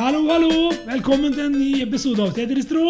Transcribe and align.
Hallo, 0.00 0.22
hallo! 0.32 0.70
Velkommen 0.86 1.34
til 1.34 1.42
en 1.50 1.56
ny 1.60 1.82
episode 1.84 2.22
av 2.24 2.30
Tetris-tro. 2.32 2.84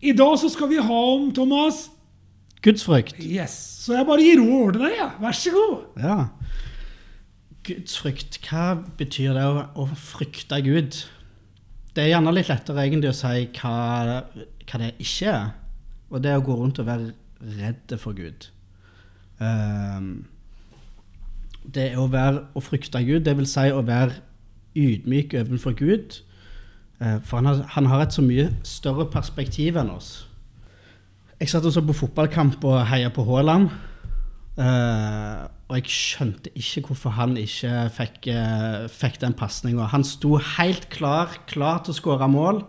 I 0.00 0.14
dag 0.16 0.38
så 0.40 0.48
skal 0.48 0.70
vi 0.70 0.78
ha 0.80 1.00
om 1.10 1.26
Thomas 1.36 1.82
Gudsfrykt. 2.64 3.18
Yes. 3.20 3.52
Så 3.84 3.92
jeg 3.92 4.06
bare 4.08 4.24
gir 4.24 4.40
ord 4.40 4.72
til 4.72 4.86
deg. 4.86 4.94
Ja. 4.96 5.08
Vær 5.20 5.36
så 5.36 5.50
god. 5.52 5.74
Ja. 6.00 6.14
Gudsfrykt, 7.68 8.38
hva 8.46 8.62
betyr 8.96 9.36
det 9.36 9.42
å, 9.50 9.66
å 9.84 9.84
frykte 10.00 10.62
Gud? 10.64 10.96
Det 11.92 12.06
er 12.06 12.14
gjerne 12.14 12.32
litt 12.38 12.48
lettere 12.48 12.86
egentlig 12.88 13.12
å 13.12 13.18
si 13.18 13.44
hva, 13.58 13.74
hva 14.64 14.80
det 14.80 14.94
ikke 15.04 15.34
er. 15.34 15.52
Og 16.08 16.24
det 16.24 16.32
er 16.32 16.40
å 16.40 16.46
gå 16.46 16.56
rundt 16.56 16.80
og 16.80 16.88
være 16.88 17.12
redd 17.58 17.98
for 18.00 18.16
Gud. 18.16 18.48
Um, 19.44 20.24
det 21.68 21.90
er 21.90 22.00
å, 22.00 22.08
være, 22.08 22.46
å 22.56 22.64
frykte 22.64 23.04
Gud, 23.04 23.26
det 23.28 23.36
vil 23.42 23.52
si 23.52 23.68
å 23.68 23.84
være 23.84 24.22
ydmyk 24.78 25.34
overfor 25.40 25.74
Gud. 25.78 26.20
Uh, 26.98 27.18
for 27.22 27.38
han 27.38 27.46
har, 27.46 27.62
han 27.76 27.86
har 27.86 28.02
et 28.02 28.14
så 28.14 28.24
mye 28.24 28.48
større 28.66 29.06
perspektiv 29.10 29.78
enn 29.78 29.92
oss. 29.94 30.26
Jeg 31.38 31.52
satt 31.52 31.66
og 31.68 31.74
så 31.74 31.84
på 31.86 31.94
fotballkamp 31.94 32.64
og 32.66 32.80
heia 32.90 33.12
på 33.14 33.22
Haaland. 33.28 33.68
Uh, 34.58 35.46
og 35.68 35.76
jeg 35.78 35.92
skjønte 35.92 36.50
ikke 36.58 36.88
hvorfor 36.88 37.14
han 37.14 37.36
ikke 37.38 37.84
fikk, 37.94 38.30
uh, 38.34 38.88
fikk 38.90 39.20
den 39.22 39.36
pasninga. 39.38 39.86
Han 39.92 40.06
sto 40.06 40.34
helt 40.56 40.88
klar, 40.90 41.38
klar 41.50 41.84
til 41.84 41.94
å 41.94 42.00
skåre 42.00 42.30
mål. 42.32 42.64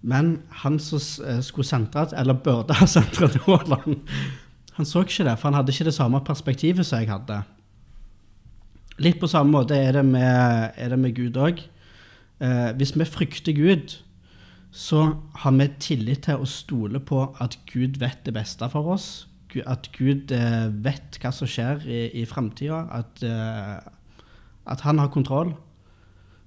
Men 0.00 0.38
han 0.62 0.78
som 0.80 1.00
skulle 1.44 1.68
sentre, 1.68 2.06
eller 2.16 2.38
burde 2.40 2.78
ha 2.78 2.86
sentra 2.96 3.28
til 3.28 3.44
Haaland, 3.44 4.00
han 4.78 4.88
så 4.88 5.02
ikke 5.04 5.26
det, 5.28 5.34
for 5.36 5.50
han 5.50 5.58
hadde 5.58 5.74
ikke 5.74 5.90
det 5.90 5.92
samme 5.92 6.22
perspektivet 6.24 6.86
som 6.88 7.02
jeg 7.02 7.10
hadde. 7.10 7.42
Litt 9.00 9.20
på 9.20 9.28
samme 9.30 9.54
måte 9.54 9.78
er 9.78 9.96
det 9.96 10.04
med, 10.04 10.76
er 10.76 10.92
det 10.92 10.98
med 11.00 11.16
Gud 11.16 11.38
òg. 11.40 11.62
hvis 12.76 12.92
vi 12.96 13.04
frykter 13.04 13.52
Gud, 13.52 13.94
så 14.70 15.16
har 15.42 15.54
vi 15.58 15.66
tillit 15.82 16.24
til 16.28 16.38
å 16.38 16.46
stole 16.46 17.00
på 17.02 17.24
at 17.42 17.56
Gud 17.72 17.98
vet 17.98 18.22
det 18.26 18.34
beste 18.36 18.68
for 18.70 18.94
oss. 18.94 19.08
At 19.66 19.88
Gud 19.96 20.30
eh, 20.34 20.68
vet 20.84 21.18
hva 21.18 21.32
som 21.34 21.50
skjer 21.50 21.82
i, 21.90 22.04
i 22.22 22.26
framtida. 22.28 22.84
At, 23.00 23.22
eh, 23.26 23.80
at, 24.70 24.84
han 24.86 25.02
har 25.02 25.10
kontroll. 25.10 25.56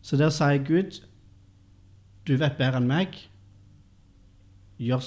Så 0.04 0.20
der 0.20 0.32
sier 0.36 0.64
Gud 0.64 1.02
Du 2.24 2.38
vet 2.40 2.56
bedre 2.56 2.80
enn 2.80 2.88
meg. 2.88 3.18
Gjør, 4.80 5.04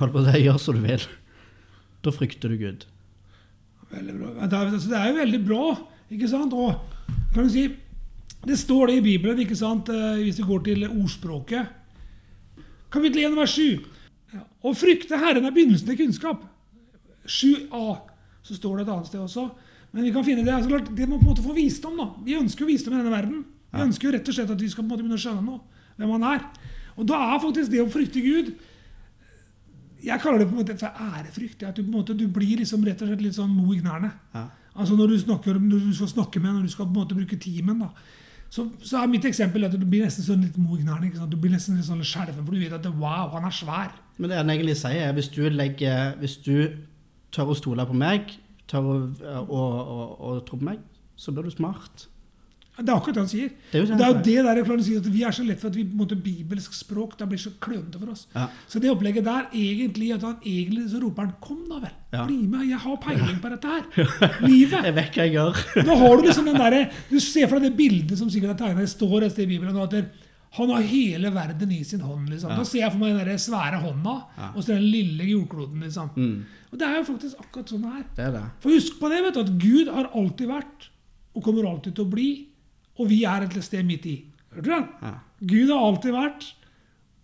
hold 0.00 0.14
på 0.14 0.22
det, 0.24 0.38
gjør 0.40 0.60
som 0.60 0.78
du 0.78 0.86
vil. 0.86 1.04
Da 2.04 2.12
frykter 2.16 2.48
du 2.48 2.56
Gud. 2.56 2.86
Veldig 3.92 4.14
bra. 4.16 4.30
Altså, 4.46 4.88
det 4.88 4.96
er 4.96 5.10
jo 5.10 5.18
veldig 5.20 5.42
bra, 5.44 5.66
ikke 6.12 6.28
sant? 6.30 6.54
Og 6.54 6.74
kan 7.34 7.46
du 7.46 7.50
si 7.52 7.68
Det 8.46 8.54
står 8.58 8.86
det 8.86 8.96
i 9.00 9.02
Bibelen, 9.02 9.40
ikke 9.42 9.56
sant? 9.58 9.88
Eh, 9.90 10.22
hvis 10.22 10.38
vi 10.38 10.44
går 10.46 10.60
til 10.68 10.84
ordspråket. 10.86 11.66
Kapittel 12.94 13.24
1, 13.26 13.34
vers 13.34 13.54
7. 13.58 13.80
Å 14.62 14.72
frykte 14.76 15.18
Herren 15.18 15.48
er 15.48 15.54
begynnelsen 15.54 15.88
til 15.88 15.98
kunnskap. 15.98 16.44
7a. 17.26 17.96
Så 18.46 18.54
står 18.54 18.76
det 18.78 18.86
et 18.86 18.92
annet 18.94 19.10
sted 19.10 19.18
også. 19.18 19.48
Men 19.90 20.06
vi 20.06 20.12
kan 20.14 20.22
finne 20.22 20.44
det. 20.46 20.54
Altså, 20.54 20.70
klart, 20.70 20.92
det 20.94 21.08
må 21.08 21.18
på 21.18 21.26
en 21.26 21.32
måte 21.32 21.42
få 21.42 21.56
visdom. 21.56 21.96
da. 21.98 22.06
Vi 22.22 22.38
ønsker 22.38 22.62
jo 22.62 22.70
visdom 22.70 22.94
i 22.94 23.00
denne 23.00 23.14
verden. 23.14 23.42
Vi 23.72 23.82
ønsker 23.82 24.08
jo 24.08 24.14
rett 24.14 24.30
og 24.30 24.36
slett 24.36 24.52
at 24.54 24.62
vi 24.62 24.70
skal 24.70 24.84
på 24.84 24.86
en 24.86 24.92
måte 24.92 25.02
begynne 25.02 25.18
å 25.18 25.24
skjønne 25.24 25.42
noe. 25.42 25.60
Hvem 25.96 26.12
han 26.14 26.26
er. 26.30 26.46
Og 26.96 27.08
da 27.08 27.18
er 27.32 27.42
faktisk 27.42 27.72
det 27.72 27.82
å 27.82 27.90
frykte 27.92 28.22
Gud 28.24 28.54
Jeg 30.04 30.20
kaller 30.22 30.38
det 30.40 30.46
på 30.48 30.54
en 30.54 30.60
måte 30.60 30.76
for 30.78 31.00
ærefrykt. 31.02 31.64
At 31.66 31.76
du, 31.76 31.82
på 31.82 31.90
en 31.90 31.98
måte, 31.98 32.14
du 32.14 32.28
blir 32.30 32.60
liksom 32.60 32.84
rett 32.86 33.02
og 33.02 33.10
slett 33.10 33.24
litt 33.24 33.34
sånn 33.34 33.50
mo 33.50 33.72
i 33.74 33.80
knærne. 33.80 34.12
Ja. 34.36 34.44
Altså 34.76 34.96
når 34.96 35.12
du, 35.12 35.18
snakker, 35.20 35.58
når 35.58 35.88
du 35.88 35.92
skal 35.96 36.08
snakke 36.12 36.40
med 36.40 36.52
når 36.52 36.66
du 36.66 36.72
skal 36.72 36.86
på 36.86 36.92
en 36.92 37.00
måte 37.00 37.16
bruke 37.16 37.38
timen. 37.40 37.80
da. 37.80 37.90
Så, 38.50 38.68
så, 38.82 38.98
er 39.00 39.10
mitt 39.10 39.24
eksempel 39.26 39.66
at 39.66 39.74
du 39.74 39.84
blir 39.84 40.04
nesten 40.06 40.24
sånn 40.24 40.44
litt 40.44 40.58
mo 40.60 40.76
i 40.76 40.82
knærne. 40.84 41.10
Du 41.30 41.36
blir 41.40 41.52
nesten 41.52 41.78
litt 41.78 41.88
sånn 41.88 42.04
skjelven, 42.06 42.44
for 42.44 42.54
du 42.54 42.62
vet 42.62 42.76
at 42.76 42.86
wow, 42.94 43.32
han 43.34 43.48
er 43.48 43.54
svær. 43.54 43.94
Men 44.16 44.32
det 44.32 44.38
han 44.40 44.52
egentlig 44.52 44.76
sier, 44.80 45.08
er 45.08 45.16
hvis 45.16 45.30
du, 45.34 45.42
legger, 45.50 46.14
hvis 46.20 46.36
du 46.44 46.54
tør 47.34 47.52
å 47.52 47.56
stole 47.58 47.86
på 47.88 47.96
meg, 47.96 48.36
tør 48.70 48.90
å, 48.92 48.98
å, 49.42 49.62
å, 49.62 50.06
å 50.28 50.36
tro 50.46 50.60
på 50.60 50.68
meg, 50.70 50.84
så 51.18 51.34
blir 51.34 51.48
du 51.48 51.54
smart. 51.54 52.06
Det 52.76 52.90
er 52.90 52.96
akkurat 52.96 53.16
det 53.16 53.22
han 53.22 53.30
sier. 53.30 53.52
Det 53.70 53.78
er 53.78 53.82
jo 53.82 53.86
det, 53.88 54.04
er 54.04 54.10
jo 54.10 54.22
det 54.26 54.44
der 54.44 54.58
jeg 54.60 54.84
sier, 54.84 54.98
at 55.00 55.06
Vi 55.14 55.22
er 55.24 55.32
så 55.32 55.44
lett 55.46 55.62
for 55.62 55.70
at 55.70 55.76
vi 55.78 55.84
på 55.86 55.94
en 55.94 56.00
måte, 56.02 56.18
bibelsk 56.20 56.74
språk 56.76 57.14
det 57.16 57.28
blir 57.30 57.40
så 57.40 57.52
klønete 57.62 58.00
for 58.02 58.12
oss. 58.12 58.26
Ja. 58.34 58.48
Så 58.68 58.82
det 58.82 58.90
opplegget 58.92 59.24
der, 59.24 59.46
egentlig, 59.56 60.10
at 60.12 60.26
han 60.26 60.36
egentlig 60.44 60.90
så 60.92 61.00
roper 61.00 61.24
han 61.24 61.32
'Kom, 61.40 61.64
da 61.70 61.80
vel! 61.86 61.94
Ja. 62.12 62.26
Bli 62.26 62.46
med! 62.46 62.68
Jeg 62.68 62.78
har 62.78 62.96
peiling 62.96 63.40
på 63.40 63.48
dette 63.48 63.66
her!' 63.66 63.86
Livet! 64.50 64.84
jeg 64.84 64.94
vet 64.94 65.16
hva 65.16 65.24
jeg 65.24 65.32
gjør. 65.38 65.64
Nå 65.88 65.96
har 65.96 66.16
Du 66.16 66.22
liksom 66.28 66.44
den 66.44 66.60
der, 66.60 66.92
du 67.10 67.18
ser 67.20 67.46
deg 67.46 67.62
det 67.62 67.76
bildet 67.76 68.18
som 68.18 68.28
sikkert 68.30 68.56
er 68.56 68.66
tegna. 68.66 68.80
Det 68.84 68.92
står 68.92 69.24
et 69.24 69.32
sted 69.32 69.44
i 69.48 69.56
Bibelen 69.56 69.76
at 69.80 69.96
han 70.56 70.70
har 70.70 70.84
hele 70.88 71.30
verden 71.34 71.72
i 71.72 71.82
sin 71.84 72.00
hånd. 72.00 72.28
liksom. 72.30 72.50
Ja. 72.50 72.56
Da 72.56 72.64
ser 72.64 72.78
jeg 72.80 72.92
for 72.92 72.98
meg 72.98 73.16
den 73.16 73.28
der 73.28 73.40
svære 73.40 73.80
hånda 73.82 74.14
og 74.54 74.60
så 74.62 74.72
den 74.74 74.86
lille 74.88 75.24
jordkloden. 75.24 75.80
liksom. 75.80 76.10
Mm. 76.16 76.44
Og 76.72 76.78
Det 76.78 76.86
er 76.88 76.96
jo 76.96 77.06
faktisk 77.08 77.40
akkurat 77.40 77.72
sånn 77.72 77.84
det 77.84 77.92
er. 77.92 78.04
Det 78.16 78.24
er 78.26 78.32
det. 78.36 78.44
For 78.60 78.70
husk 78.76 79.00
på 79.00 79.10
det, 79.12 79.22
vet 79.24 79.34
du, 79.34 79.40
at 79.40 79.52
Gud 79.60 79.88
har 79.92 80.10
alltid 80.12 80.48
vært, 80.50 80.88
og 81.36 81.44
kommer 81.44 81.68
alltid 81.68 81.94
til 81.96 82.06
å 82.06 82.10
bli, 82.10 82.30
og 82.96 83.08
vi 83.10 83.22
er 83.28 83.44
et 83.46 83.56
sted 83.64 83.84
midt 83.86 84.06
i. 84.08 84.16
Hørte 84.54 84.64
du 84.64 84.72
den? 84.72 84.86
Ja. 85.02 85.12
Gud 85.52 85.72
har 85.72 85.84
alltid 85.90 86.14
vært, 86.16 86.46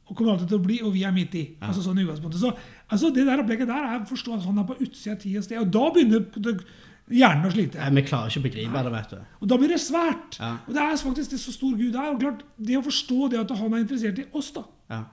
og 0.06 0.16
kommer 0.16 0.34
alltid 0.34 0.50
til 0.52 0.60
å 0.60 0.64
bli, 0.66 0.78
og 0.84 0.92
vi 0.92 1.04
er 1.08 1.14
midt 1.16 1.34
i. 1.38 1.44
Ja. 1.56 1.70
Altså 1.70 1.84
sånn 1.84 2.00
i 2.00 2.04
utgangspunktet. 2.04 2.42
Så 2.42 2.52
altså, 2.92 3.10
Det 3.14 3.24
der 3.26 3.40
opplegget 3.40 3.70
der 3.70 3.86
er 3.88 4.06
forstå 4.08 4.34
at 4.36 4.44
han 4.48 4.58
er 4.60 4.66
på 4.68 4.76
utsida 4.82 5.14
av 5.16 5.22
tid 5.22 5.38
og 5.40 5.46
sted. 5.46 5.60
Og 5.62 5.70
da 5.72 5.84
begynner 5.94 6.64
hjernen 7.12 7.48
å 7.48 7.52
slite. 7.54 7.80
Ja, 7.80 7.88
vi 7.94 8.04
klarer 8.06 8.28
ikke 8.30 8.42
å 8.42 8.46
begripe 8.48 8.82
det. 8.84 8.92
vet 8.92 9.14
du. 9.14 9.16
Og 9.40 9.48
da 9.48 9.58
blir 9.62 9.72
det 9.72 9.80
svært. 9.80 10.38
Og 10.66 10.74
det 10.76 10.84
er 10.84 11.00
faktisk 11.00 11.30
det 11.32 11.40
så 11.40 11.54
stor 11.54 11.74
Gud 11.78 11.96
er. 11.96 12.10
Og 12.12 12.20
klart, 12.20 12.44
Det 12.58 12.76
å 12.78 12.84
forstå 12.84 13.30
det 13.32 13.40
at 13.40 13.56
han 13.58 13.72
er 13.72 13.84
interessert 13.86 14.18
i 14.18 14.28
oss, 14.32 14.52
da. 14.52 14.64
Ja. 14.90 15.04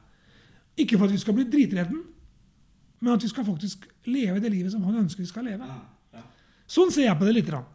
Ikke 0.79 0.97
for 0.97 1.05
at 1.05 1.15
vi 1.15 1.21
skal 1.21 1.35
bli 1.35 1.47
dritredden, 1.47 2.03
men 2.99 3.13
at 3.13 3.23
vi 3.23 3.31
skal 3.31 3.45
faktisk 3.47 3.87
leve 4.05 4.39
det 4.43 4.51
livet 4.51 4.71
som 4.71 4.83
han 4.83 5.05
ønsker 5.05 5.23
vi 5.23 5.31
skal 5.31 5.47
leve. 5.47 5.67
Sånn 6.69 6.91
ser 6.91 7.07
jeg 7.07 7.17
på 7.17 7.25
det 7.25 7.33
litt. 7.39 7.49
Rann. 7.49 7.65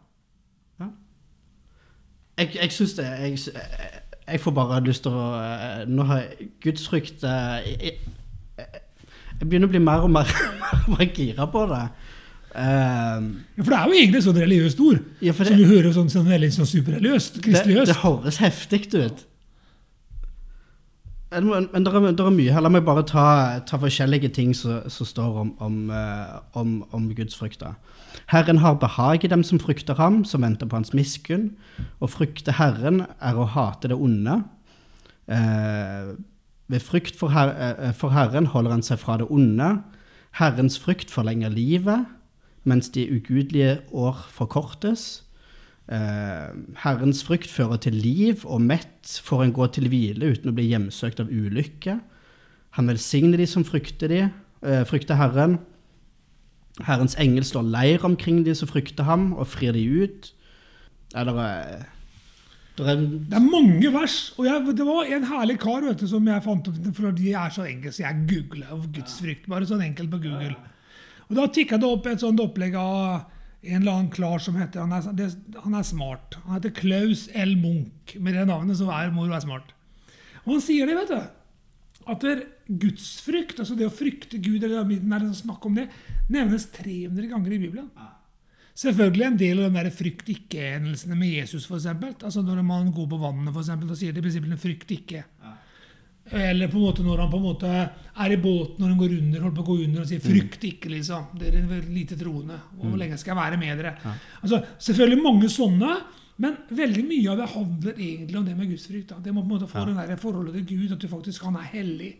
Jeg, 2.35 2.49
jeg 2.55 2.71
syns 2.75 2.93
det 2.97 3.05
jeg, 3.05 3.37
jeg, 4.27 4.39
får 4.43 4.55
bare 4.57 4.81
lyst 4.83 5.05
til 5.05 5.15
å 5.15 5.27
eh, 5.39 5.85
Nå 5.87 6.07
har 6.09 6.23
jeg 6.23 6.49
gudsfrykt 6.65 7.23
eh, 7.23 7.69
jeg, 7.69 7.93
jeg, 8.59 9.45
begynner 9.45 9.69
å 9.69 9.71
bli 9.71 9.81
mer 9.83 10.03
og 10.07 10.11
mer, 10.11 10.31
mer 10.93 11.07
gira 11.15 11.47
på 11.51 11.65
det. 11.71 11.85
Um, 12.55 13.25
ja, 13.57 13.63
For 13.63 13.71
det 13.73 13.77
er 13.77 13.89
jo 13.89 13.95
egentlig 13.99 14.19
et 14.21 14.27
sånt 14.29 14.39
religiøst 14.39 14.83
ord. 14.83 14.99
Ja, 15.19 15.33
det, 15.35 15.47
som 15.49 15.57
du 15.59 15.65
hører 15.67 15.91
sånn, 15.95 16.11
sånn 16.11 16.29
veldig 16.29 16.51
sånn 16.55 16.69
superreligiøst. 16.69 17.41
Kristeligøst. 17.43 17.91
Det, 17.91 17.95
det 17.95 18.03
høres 18.03 18.39
heftig 18.43 18.81
ut. 18.95 19.25
Men, 21.31 21.47
men 21.73 21.85
det, 21.85 21.91
er, 21.91 22.05
er, 22.05 22.29
mye 22.31 22.53
her. 22.53 22.63
La 22.63 22.69
meg 22.71 22.85
bare 22.85 23.03
ta, 23.07 23.25
ta 23.67 23.79
forskjellige 23.81 24.29
ting 24.37 24.53
som, 24.55 24.83
står 24.87 25.39
om, 25.41 25.51
om, 25.63 25.79
eh, 25.91 26.35
om, 26.55 26.77
om 26.95 27.09
gudsfrykta. 27.17 27.73
Herren 28.31 28.61
har 28.63 28.77
behag 28.79 29.25
i 29.25 29.31
dem 29.31 29.43
som 29.43 29.59
frykter 29.59 29.97
ham, 29.99 30.23
som 30.25 30.45
venter 30.45 30.69
på 30.69 30.77
hans 30.77 30.93
miskunn. 30.95 31.49
Å 31.99 32.09
frykte 32.09 32.55
Herren 32.59 33.03
er 33.19 33.37
å 33.41 33.49
hate 33.49 33.91
det 33.91 33.97
onde. 33.97 34.37
Eh, 35.27 36.13
ved 36.71 36.81
frykt 36.85 37.17
for, 37.19 37.33
her, 37.33 37.51
eh, 37.57 37.91
for, 37.93 38.13
Herren 38.13 38.49
holder 38.53 38.77
han 38.77 38.85
seg 38.85 39.01
fra 39.01 39.17
det 39.21 39.27
onde. 39.33 39.79
Herrens 40.39 40.77
frykt 40.81 41.11
forlenger 41.13 41.53
livet, 41.53 42.05
mens 42.63 42.89
de 42.93 43.05
ugudelige 43.09 43.79
år 43.91 44.25
forkortes. 44.33 45.24
Eh, 45.85 46.49
Herrens 46.81 47.21
frykt 47.25 47.51
fører 47.51 47.77
til 47.83 47.93
liv, 47.93 48.41
og 48.45 48.63
mett 48.65 49.19
får 49.23 49.43
en 49.43 49.53
gå 49.53 49.67
til 49.75 49.89
hvile 49.91 50.33
uten 50.33 50.49
å 50.49 50.55
bli 50.57 50.67
hjemsøkt 50.71 51.21
av 51.21 51.29
ulykke. 51.29 51.99
Han 52.79 52.89
velsigner 52.89 53.37
de 53.37 53.47
som 53.47 53.65
frykter, 53.67 54.09
de, 54.09 54.21
eh, 54.65 54.83
frykter 54.83 55.15
Herren. 55.15 55.59
Herrens 56.81 57.15
engel 57.15 57.43
slår 57.43 57.69
leir 57.69 58.05
omkring 58.05 58.43
de 58.43 58.55
som 58.55 58.67
frykter 58.67 59.03
ham, 59.03 59.33
og 59.33 59.47
frir 59.47 59.73
de 59.73 59.85
ut. 59.85 60.31
Eller 61.15 61.37
eh, 61.39 61.83
det 62.75 62.89
er, 62.89 62.95
det 62.95 63.37
er 63.37 63.45
mange 63.45 63.93
vers. 63.93 64.33
Og 64.37 64.45
jeg, 64.49 64.73
det 64.75 64.85
var 64.85 65.05
en 65.05 65.29
herlig 65.29 65.59
kar 65.59 65.85
vet 65.85 66.01
du, 66.01 66.07
som 66.07 66.25
jeg 66.27 66.43
fant 66.43 66.67
opp, 66.67 66.81
for 66.97 67.11
de 67.15 67.31
er 67.31 67.53
så 67.53 67.63
engelske. 67.63 68.01
så 68.01 68.03
jeg 68.03 68.25
googla 68.27 68.81
gudsfrykt. 68.97 69.47
Bare 69.47 69.69
sånn 69.69 69.85
enkelt 69.85 70.11
på 70.11 70.19
Google. 70.25 70.55
Og 71.29 71.37
Da 71.37 71.47
tikka 71.47 71.77
det 71.77 71.87
opp 71.87 72.09
et 72.09 72.19
sånt 72.19 72.41
opplegg 72.41 72.75
av 72.75 73.31
en 73.65 73.81
eller 73.81 73.91
annen 73.91 74.11
klar 74.13 74.41
som 74.43 74.57
heter 74.59 74.83
han 74.83 74.93
er, 74.95 75.07
det, 75.17 75.29
han 75.63 75.77
er, 75.77 75.85
smart. 75.87 76.37
Han 76.45 76.57
heter 76.57 76.73
Klaus 76.77 77.27
L. 77.33 77.55
Munch. 77.59 78.15
Med 78.19 78.37
det 78.37 78.45
navnet 78.49 78.79
så 78.79 78.89
er 78.93 79.13
mor 79.15 79.31
er 79.31 79.43
smart. 79.43 79.73
Og 80.45 80.55
han 80.55 80.65
sier 80.65 80.89
det, 80.89 80.97
vet 80.99 81.13
du. 81.13 81.21
At 82.05 82.21
det 82.21 82.35
gudsfrykt, 82.65 83.59
altså 83.61 83.77
det 83.77 83.87
å 83.87 83.93
frykte 83.93 84.37
Gud, 84.41 84.63
eller 84.63 84.85
det 84.85 85.31
snakk 85.37 85.65
om 85.65 85.77
det, 85.77 85.87
nevnes 86.33 86.67
300 86.75 87.31
ganger 87.31 87.55
i 87.55 87.61
Bibelen. 87.61 87.89
Selvfølgelig 88.75 89.25
en 89.25 89.37
del 89.39 89.61
av 89.61 89.69
de 89.69 89.79
der 89.79 89.93
frykt 89.95 90.29
ikke-hendelsene 90.33 91.15
med 91.17 91.31
Jesus, 91.37 91.65
f.eks. 91.69 91.87
Altså 92.19 92.43
når 92.43 92.59
man 92.67 92.89
går 92.93 93.07
på 93.13 93.19
vannet, 93.21 93.53
for 93.53 93.63
eksempel, 93.63 93.93
og 93.93 93.99
sier 93.99 94.13
de 94.13 94.19
i 94.19 94.25
prinsippet 94.25 94.61
'frykt 94.61 94.91
ikke'. 94.97 95.23
Eller 96.31 96.67
på 96.67 96.79
en 96.79 96.85
måte 96.87 97.03
når 97.05 97.19
han 97.21 97.29
på 97.29 97.37
en 97.37 97.45
måte 97.45 97.69
er 97.69 98.31
i 98.33 98.37
båten 98.41 98.79
når 98.81 98.87
han 98.87 98.97
går 98.97 99.15
under, 99.19 99.41
holder 99.43 99.55
på 99.55 99.61
å 99.61 99.67
gå 99.67 99.75
under 99.83 100.01
og 100.01 100.07
sier 100.09 100.19
'frykt 100.23 100.63
ikke', 100.65 100.89
liksom. 100.89 101.25
Dere 101.37 101.61
er 101.61 101.89
lite 101.89 102.17
troende. 102.17 102.57
Og 102.77 102.85
Hvor 102.85 102.95
mm. 102.95 102.99
lenge 102.99 103.17
skal 103.17 103.35
jeg 103.35 103.43
være 103.43 103.59
med 103.61 103.77
dere? 103.77 103.95
Ja. 104.03 104.13
Altså, 104.41 104.63
selvfølgelig 104.79 105.23
mange 105.23 105.49
sånne. 105.49 105.97
Men 106.37 106.57
veldig 106.69 107.03
mye 107.07 107.31
av 107.31 107.37
det 107.37 107.49
handler 107.53 107.93
egentlig 107.93 108.37
om 108.37 108.45
det 108.45 108.57
med 108.57 108.69
gudsfrykt. 108.69 109.09
da. 109.09 109.15
Det 109.23 109.33
må 109.33 109.41
på 109.41 109.53
en 109.53 109.59
måte 109.59 109.69
få 109.71 109.79
Ja. 109.79 109.85
det 109.85 110.09
der 110.09 110.15
forholdet 110.17 110.53
til 110.53 110.65
Gud, 110.77 110.91
at 110.91 110.99
du 110.99 111.07
faktisk 111.07 111.43
han 111.43 111.55
er 111.55 111.69
hellig. 111.71 112.15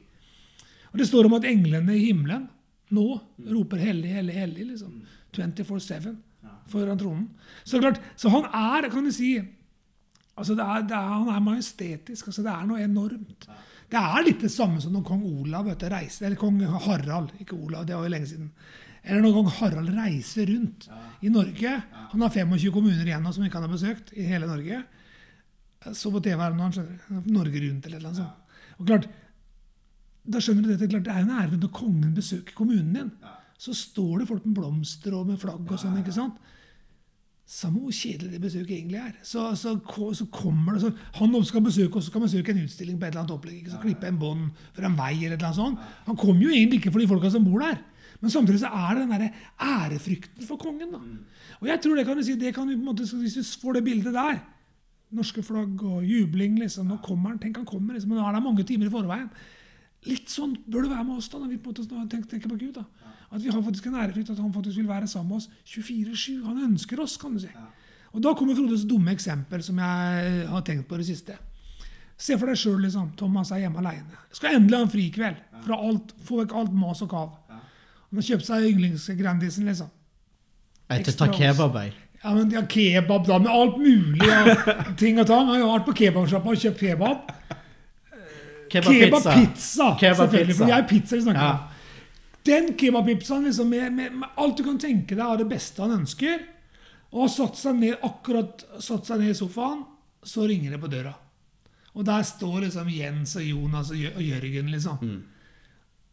Og 0.94 1.00
Det 1.00 1.08
står 1.08 1.26
om 1.26 1.34
at 1.34 1.44
englene 1.44 1.96
i 1.96 2.06
himmelen 2.06 2.48
nå 2.92 3.22
roper 3.40 3.78
'hellig, 3.78 4.14
hellig, 4.14 4.36
hellig'. 4.36 4.68
liksom. 4.70 5.02
24-7 5.34 6.16
foran 6.68 6.98
tronen. 6.98 7.30
Så 7.64 7.80
klart, 7.80 8.00
så 8.16 8.30
han 8.30 8.46
er, 8.46 8.90
kan 8.90 9.04
du 9.04 9.12
si 9.12 9.42
altså 10.38 10.56
det 10.56 10.66
er, 10.66 10.82
det 10.82 10.92
er, 10.92 11.24
Han 11.24 11.28
er 11.28 11.40
majestetisk. 11.40 12.28
altså 12.28 12.44
Det 12.44 12.52
er 12.52 12.66
noe 12.66 12.84
enormt. 12.84 13.48
Det 13.92 14.02
er 14.02 14.26
litt 14.26 14.42
det 14.42 14.52
samme 14.54 14.82
som 14.82 14.96
når 14.96 15.06
kong 15.06 15.24
Olav 15.28 15.68
vet 15.70 15.86
reiser, 15.94 16.28
eller 16.28 16.40
kong 16.40 16.58
Harald, 16.88 17.36
ikke 17.42 17.58
Olav, 17.58 17.86
det 17.86 17.96
var 17.96 18.08
jo 18.08 18.14
lenge 18.16 18.30
siden. 18.32 18.50
Eller 19.06 19.22
når 19.22 19.36
kong 19.36 19.52
Harald 19.60 19.92
reiser 19.94 20.50
rundt 20.50 20.88
i 21.22 21.30
Norge. 21.30 21.74
Han 22.14 22.26
har 22.26 22.34
25 22.34 22.74
kommuner 22.74 23.06
igjen 23.06 23.28
som 23.30 23.46
ikke 23.46 23.60
han 23.60 23.68
har 23.68 23.76
besøkt 23.76 24.14
i 24.18 24.26
hele 24.26 24.50
Norge. 24.50 24.82
Så 25.94 26.10
på 26.10 26.22
TV 26.24 26.42
her 26.42 26.56
nå, 26.56 26.66
han 26.66 26.74
skjønner 26.74 27.30
Norge 27.30 27.62
Rundt 27.62 27.86
eller 27.86 28.02
noe 28.02 28.18
sånt. 28.18 28.60
Og 28.80 28.90
klart, 28.90 29.06
da 30.26 30.42
skjønner 30.42 30.66
du 30.66 30.72
dette, 30.72 30.90
klart, 30.90 31.06
det 31.06 31.14
er 31.14 31.22
jo 31.22 31.28
en 31.28 31.38
ære 31.44 31.60
når 31.62 31.74
kongen 31.76 32.16
besøker 32.18 32.58
kommunen 32.58 32.96
din. 32.98 33.12
Så 33.62 33.76
står 33.78 34.24
det 34.24 34.30
folk 34.32 34.48
med 34.48 34.58
blomster 34.58 35.14
og 35.16 35.30
med 35.30 35.38
flagg 35.40 35.70
og 35.70 35.78
sånn. 35.80 36.00
ikke 36.02 36.16
sant? 36.16 36.42
Samme 37.46 37.84
hvor 37.84 37.94
kjedelig 37.94 38.32
det 38.34 38.42
besøket 38.42 38.74
egentlig 38.74 38.98
er. 38.98 39.12
Så, 39.22 39.52
så, 39.60 39.76
så 40.18 40.26
kommer 40.34 40.74
det 40.74 40.82
så, 40.82 40.90
Han 41.20 41.36
også 41.38 41.52
skal 41.52 41.62
besøke 41.62 42.00
oss, 42.00 42.08
så 42.08 42.14
skal 42.14 42.24
besøke 42.24 42.56
en 42.56 42.64
utstilling 42.64 42.98
på 42.98 43.06
et 43.06 43.14
eller 43.14 43.22
annet 43.22 43.36
opplegg. 43.36 43.60
ikke 43.60 43.76
Så 43.76 43.82
Klippe 43.84 44.10
en 44.10 44.18
bånd 44.22 44.48
fra 44.74 44.90
en 44.90 44.98
vei 44.98 45.12
eller 45.14 45.36
et 45.36 45.44
eller 45.44 45.52
annet 45.52 45.60
sånt. 45.60 45.92
Han 46.08 46.18
kommer 46.18 46.42
jo 46.42 46.56
egentlig 46.56 46.82
ikke 46.82 46.96
for 46.96 47.04
de 47.04 47.10
folka 47.12 47.30
som 47.30 47.46
bor 47.46 47.62
der. 47.62 47.78
Men 48.24 48.34
samtidig 48.34 48.64
så 48.64 48.72
er 48.74 48.96
det 48.96 49.04
den 49.06 49.14
der 49.14 49.30
ærefrykten 49.62 50.48
for 50.48 50.58
kongen. 50.58 50.96
da. 50.96 51.04
Og 51.62 51.70
jeg 51.70 51.82
tror 51.84 51.96
det 52.00 52.08
kan 52.08 52.18
du 52.18 52.24
si, 52.26 52.36
det 52.40 52.56
kan 52.56 52.68
du 52.68 52.74
på 52.74 52.82
en 52.82 52.90
måte, 52.90 53.06
Hvis 53.06 53.38
du 53.38 53.44
får 53.62 53.78
det 53.78 53.84
bildet 53.84 54.14
der 54.14 54.42
Norske 55.16 55.44
flagg 55.44 55.84
og 55.84 56.04
jubling 56.04 56.58
liksom, 56.60 56.88
Nå 56.90 56.98
kommer 57.04 57.30
han, 57.30 57.40
tenk 57.40 57.58
han 57.62 57.66
kommer, 57.70 57.94
liksom, 57.94 58.10
men 58.10 58.20
nå 58.20 58.26
er 58.26 58.34
det 58.34 58.44
mange 58.44 58.64
timer 58.64 58.90
i 58.90 58.94
forveien. 58.94 59.30
Litt 60.06 60.30
sånn 60.30 60.54
bør 60.70 60.86
det 60.86 60.92
være 60.92 61.06
med 61.08 61.18
oss 61.18 61.30
da, 61.32 61.40
når 61.42 61.50
vi 61.54 61.58
på 61.62 61.72
en 61.74 61.80
måte 61.82 62.10
tenker, 62.12 62.30
tenker 62.36 62.52
på 62.52 62.60
Gud. 62.62 62.78
da. 62.78 62.86
At 63.32 63.42
vi 63.42 63.50
har 63.50 63.64
faktisk 63.66 63.88
en 63.90 63.98
ærefrykt, 64.00 64.30
at 64.30 64.40
han 64.40 64.54
faktisk 64.54 64.78
vil 64.78 64.88
være 64.88 65.08
sammen 65.10 65.34
med 65.34 65.38
oss 65.42 65.50
24-7. 65.66 66.44
Han 66.46 66.62
ønsker 66.70 67.02
oss, 67.02 67.18
kan 67.18 67.34
du 67.34 67.42
si. 67.42 67.50
Og 68.14 68.22
da 68.24 68.32
kommer 68.38 68.56
Frodes 68.56 68.86
dumme 68.88 69.12
eksempel, 69.12 69.64
som 69.66 69.82
jeg 69.82 70.46
har 70.48 70.62
tenkt 70.68 70.88
på 70.88 70.96
i 70.96 71.02
det 71.02 71.10
siste. 71.10 71.36
Se 72.16 72.38
for 72.40 72.48
deg 72.48 72.60
sjøl, 72.60 72.78
liksom. 72.86 73.10
Thomas 73.20 73.52
er 73.52 73.66
hjemme 73.66 73.82
aleine. 73.82 74.22
Skal 74.32 74.56
endelig 74.56 74.78
ha 74.78 74.86
en 74.86 74.94
frikveld. 74.94 75.42
Fra 75.66 75.80
alt, 75.90 76.14
få 76.24 76.40
vekk 76.44 76.56
alt 76.56 76.78
mas 76.78 77.02
og 77.04 77.12
kav. 77.12 77.34
Han 77.50 78.22
har 78.22 78.28
kjøpt 78.30 78.48
seg 78.48 78.70
yndlingsgrandisen, 78.70 79.68
liksom. 79.68 79.90
Jeg 80.94 81.08
å 81.10 81.16
ta 81.18 81.28
kebab, 81.34 81.80
jeg. 81.82 81.96
Ja, 82.22 82.32
men 82.34 82.54
ja, 82.54 82.62
Kebab, 82.66 83.26
da, 83.28 83.38
med 83.38 83.52
alt 83.54 83.76
mulig 83.78 84.26
Ja, 84.26 84.56
ting 85.02 85.20
og 85.22 85.28
tang. 85.30 85.46
Han 85.46 85.52
har 85.52 85.60
jo 85.60 85.68
vært 85.74 85.90
på 85.90 85.98
kebabsjappa 86.00 86.54
og 86.54 86.62
kjøpt 86.62 86.80
kebab. 86.82 87.34
Kebabpizza. 88.84 89.32
Kebabpizza, 89.36 89.88
Kebab 90.00 90.18
selvfølgelig. 90.20 90.56
For 90.56 90.66
det 90.66 90.74
er 90.78 90.88
pizza 90.90 91.16
vi 91.16 91.22
snakker 91.22 91.42
Ja. 91.42 91.52
om. 91.52 91.60
Den 92.46 92.68
kebabpizzaen 92.78 93.44
liksom, 93.44 93.70
med, 93.70 93.92
med, 93.94 94.12
med 94.14 94.30
alt 94.38 94.58
du 94.58 94.64
kan 94.64 94.78
tenke 94.78 95.16
deg 95.16 95.26
av 95.26 95.38
det 95.38 95.48
beste 95.50 95.82
han 95.82 95.92
ønsker, 96.02 96.40
og 97.12 97.22
har 97.22 97.32
satt 97.34 97.58
seg 97.58 97.76
ned 97.80 97.96
akkurat 98.04 98.66
satt 98.84 99.06
seg 99.08 99.20
ned 99.20 99.30
i 99.32 99.38
sofaen, 99.38 99.86
så 100.26 100.46
ringer 100.46 100.72
det 100.76 100.82
på 100.82 100.88
døra. 100.92 101.14
Og 101.96 102.04
der 102.06 102.22
står 102.28 102.60
liksom 102.66 102.90
Jens 102.92 103.36
og 103.40 103.44
Jonas 103.48 103.92
og, 103.92 103.98
og 104.16 104.22
Jørgen, 104.22 104.70
liksom. 104.74 104.98
Mm. 105.02 105.24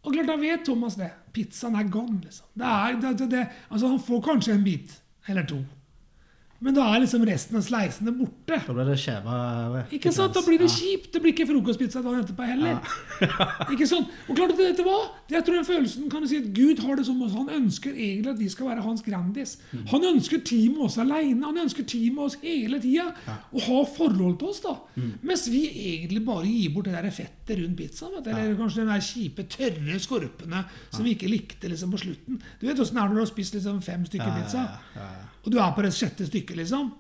Og 0.03 0.13
klart, 0.15 0.27
da 0.31 0.37
vet 0.37 0.65
Thomas 0.67 0.95
det. 0.99 1.11
Pizzaen 1.35 1.77
er 1.79 1.89
gone, 1.91 2.21
liksom. 2.25 2.47
Det 2.55 2.67
er, 2.67 2.97
det, 3.03 3.13
det, 3.19 3.31
det, 3.31 3.47
altså, 3.71 3.89
han 3.89 4.01
får 4.01 4.23
kanskje 4.23 4.55
en 4.55 4.65
bit, 4.65 4.95
eller 5.29 5.47
to. 5.47 5.59
Men 6.63 6.77
da 6.77 6.85
er 6.95 7.03
liksom 7.03 7.25
resten 7.27 7.59
av 7.59 7.65
sleisene 7.67 8.13
borte. 8.15 8.59
Da 8.67 8.75
blir 8.77 8.87
det 8.93 8.99
skjeva 9.03 9.83
Ikke 9.91 10.13
sant? 10.15 10.35
Da 10.37 10.43
blir 10.47 10.61
det 10.63 10.69
kjipt. 10.71 11.11
Det 11.15 11.23
blir 11.23 11.35
ikke 11.35 11.49
frokostpizza 11.49 12.03
dagen 12.05 12.23
etterpå 12.23 12.47
heller. 12.47 12.79
ikke 13.75 13.89
sant? 13.91 14.13
Og 14.29 14.39
klart, 14.39 14.55
vet 14.59 14.73
dette 14.73 14.87
hva? 14.87 14.99
Jeg 15.33 15.47
tror 15.47 15.59
den 15.59 15.67
følelsen 15.67 16.11
kan 16.13 16.23
du 16.23 16.29
si 16.31 16.39
at 16.39 16.49
Gud 16.55 16.83
har 16.85 16.99
det 17.01 17.07
som 17.09 17.21
oss. 17.25 17.35
Han 17.35 17.51
ønsker 17.57 17.95
egentlig 17.97 18.35
at 18.35 18.41
vi 18.43 18.51
skal 18.53 18.71
være 18.71 18.85
hans 18.87 19.03
Grandis. 19.07 19.57
Han 19.91 20.07
ønsker 20.13 20.43
tid 20.47 20.71
med 20.77 20.87
oss 20.87 20.99
alene. 21.03 21.43
Han 21.47 21.63
ønsker 21.65 21.87
tid 21.89 22.13
med 22.15 22.29
oss 22.29 22.39
hele 22.43 22.81
tida. 22.83 23.09
Og 23.53 23.67
ha 23.67 23.83
forhold 23.97 24.39
til 24.41 24.53
oss. 24.53 24.63
da. 24.65 24.77
Mens 25.23 25.49
vi 25.51 25.65
egentlig 25.97 26.23
bare 26.27 26.47
gir 26.47 26.73
bort 26.75 26.91
det 26.91 26.95
der 26.99 27.11
fettet 27.15 27.59
rundt 27.59 27.77
pizzaen. 27.79 28.15
vet. 28.19 28.31
Eller 28.33 28.55
kanskje 28.61 28.85
den 28.85 28.93
der 28.93 29.03
kjipe, 29.09 29.47
tørre 29.51 29.99
skorpene 30.03 30.65
som 30.93 31.05
vi 31.05 31.17
ikke 31.17 31.31
likte 31.31 31.69
liksom 31.73 31.91
på 31.95 32.01
slutten. 32.05 32.39
Du 32.61 32.67
vet 32.69 32.79
åssen 32.79 32.97
det 32.99 33.03
er 33.03 33.09
når 33.11 33.19
du 33.19 33.25
har 33.25 33.31
spist 33.33 33.57
liksom 33.57 33.83
fem 33.85 34.05
stykker 34.07 34.29
Ja, 34.29 34.37
ja, 34.37 34.43
pizza, 34.45 34.63
ja, 34.63 35.01
ja, 35.01 35.09
ja. 35.19 35.29
og 35.43 35.53
du 35.53 35.59
er 35.59 35.73
på 35.77 35.85
det 35.87 35.93
sjette 35.97 36.27
stykket, 36.29 36.52
liksom. 36.59 36.93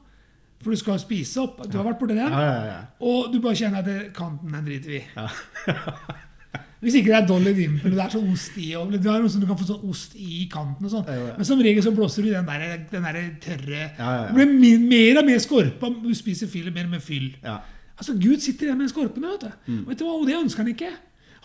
For 0.62 0.70
du 0.70 0.78
skal 0.78 1.00
spise 1.02 1.42
opp. 1.42 1.62
Du 1.66 1.78
har 1.78 1.86
vært 1.88 1.98
borti 1.98 2.14
den. 2.14 2.28
Ja, 2.30 2.42
ja, 2.46 2.66
ja. 2.68 2.82
Og 3.02 3.32
du 3.32 3.40
bare 3.42 3.58
kjenner 3.58 3.82
at 3.82 3.88
det, 3.88 4.12
kanten 4.14 4.52
den 4.54 4.68
driter 4.68 4.94
vi 4.94 5.00
i. 5.00 5.06
Hvis 6.82 6.96
ikke 6.98 7.12
det 7.12 7.18
er 7.20 7.26
Dolly 7.28 7.52
Dimple, 7.54 7.92
det 7.94 8.02
er 8.02 8.10
sånn 8.10 8.30
ost 8.32 8.56
i 8.58 8.72
og 8.74 8.90
det 8.90 9.06
er 9.06 9.26
som 9.30 9.42
Du 9.42 9.46
kan 9.46 9.58
få 9.58 9.68
sånn 9.68 9.84
ost 9.86 10.16
i 10.18 10.48
kanten 10.50 10.88
og 10.88 10.90
sånn. 10.90 11.12
Men 11.36 11.46
som 11.46 11.60
regel 11.62 11.84
så 11.84 11.92
blåser 11.94 12.26
du 12.26 12.32
i 12.32 12.34
den 12.34 12.48
der, 12.48 12.80
den 12.90 13.06
der 13.06 13.20
tørre. 13.42 13.84
Det 13.94 14.34
blir 14.34 14.50
min, 14.50 14.88
mer 14.90 15.20
og 15.20 15.28
mer 15.28 15.38
skorpe 15.42 15.92
du 16.02 16.10
spiser 16.18 16.50
fyll, 16.50 16.72
mer 16.74 16.88
og 16.88 16.96
mer 16.96 17.04
fyll. 17.04 17.30
Altså, 17.46 18.16
Gud 18.18 18.42
sitter 18.42 18.66
igjen 18.66 18.80
med 18.80 18.90
skorpene, 18.90 19.30
vet 19.36 19.44
du. 19.44 19.70
Mm. 19.70 19.82
Vet 19.92 20.00
du 20.00 20.04
hva? 20.08 20.16
Og 20.18 20.26
det 20.26 20.34
ønsker 20.40 20.64
han 20.64 20.72
ikke. 20.72 20.90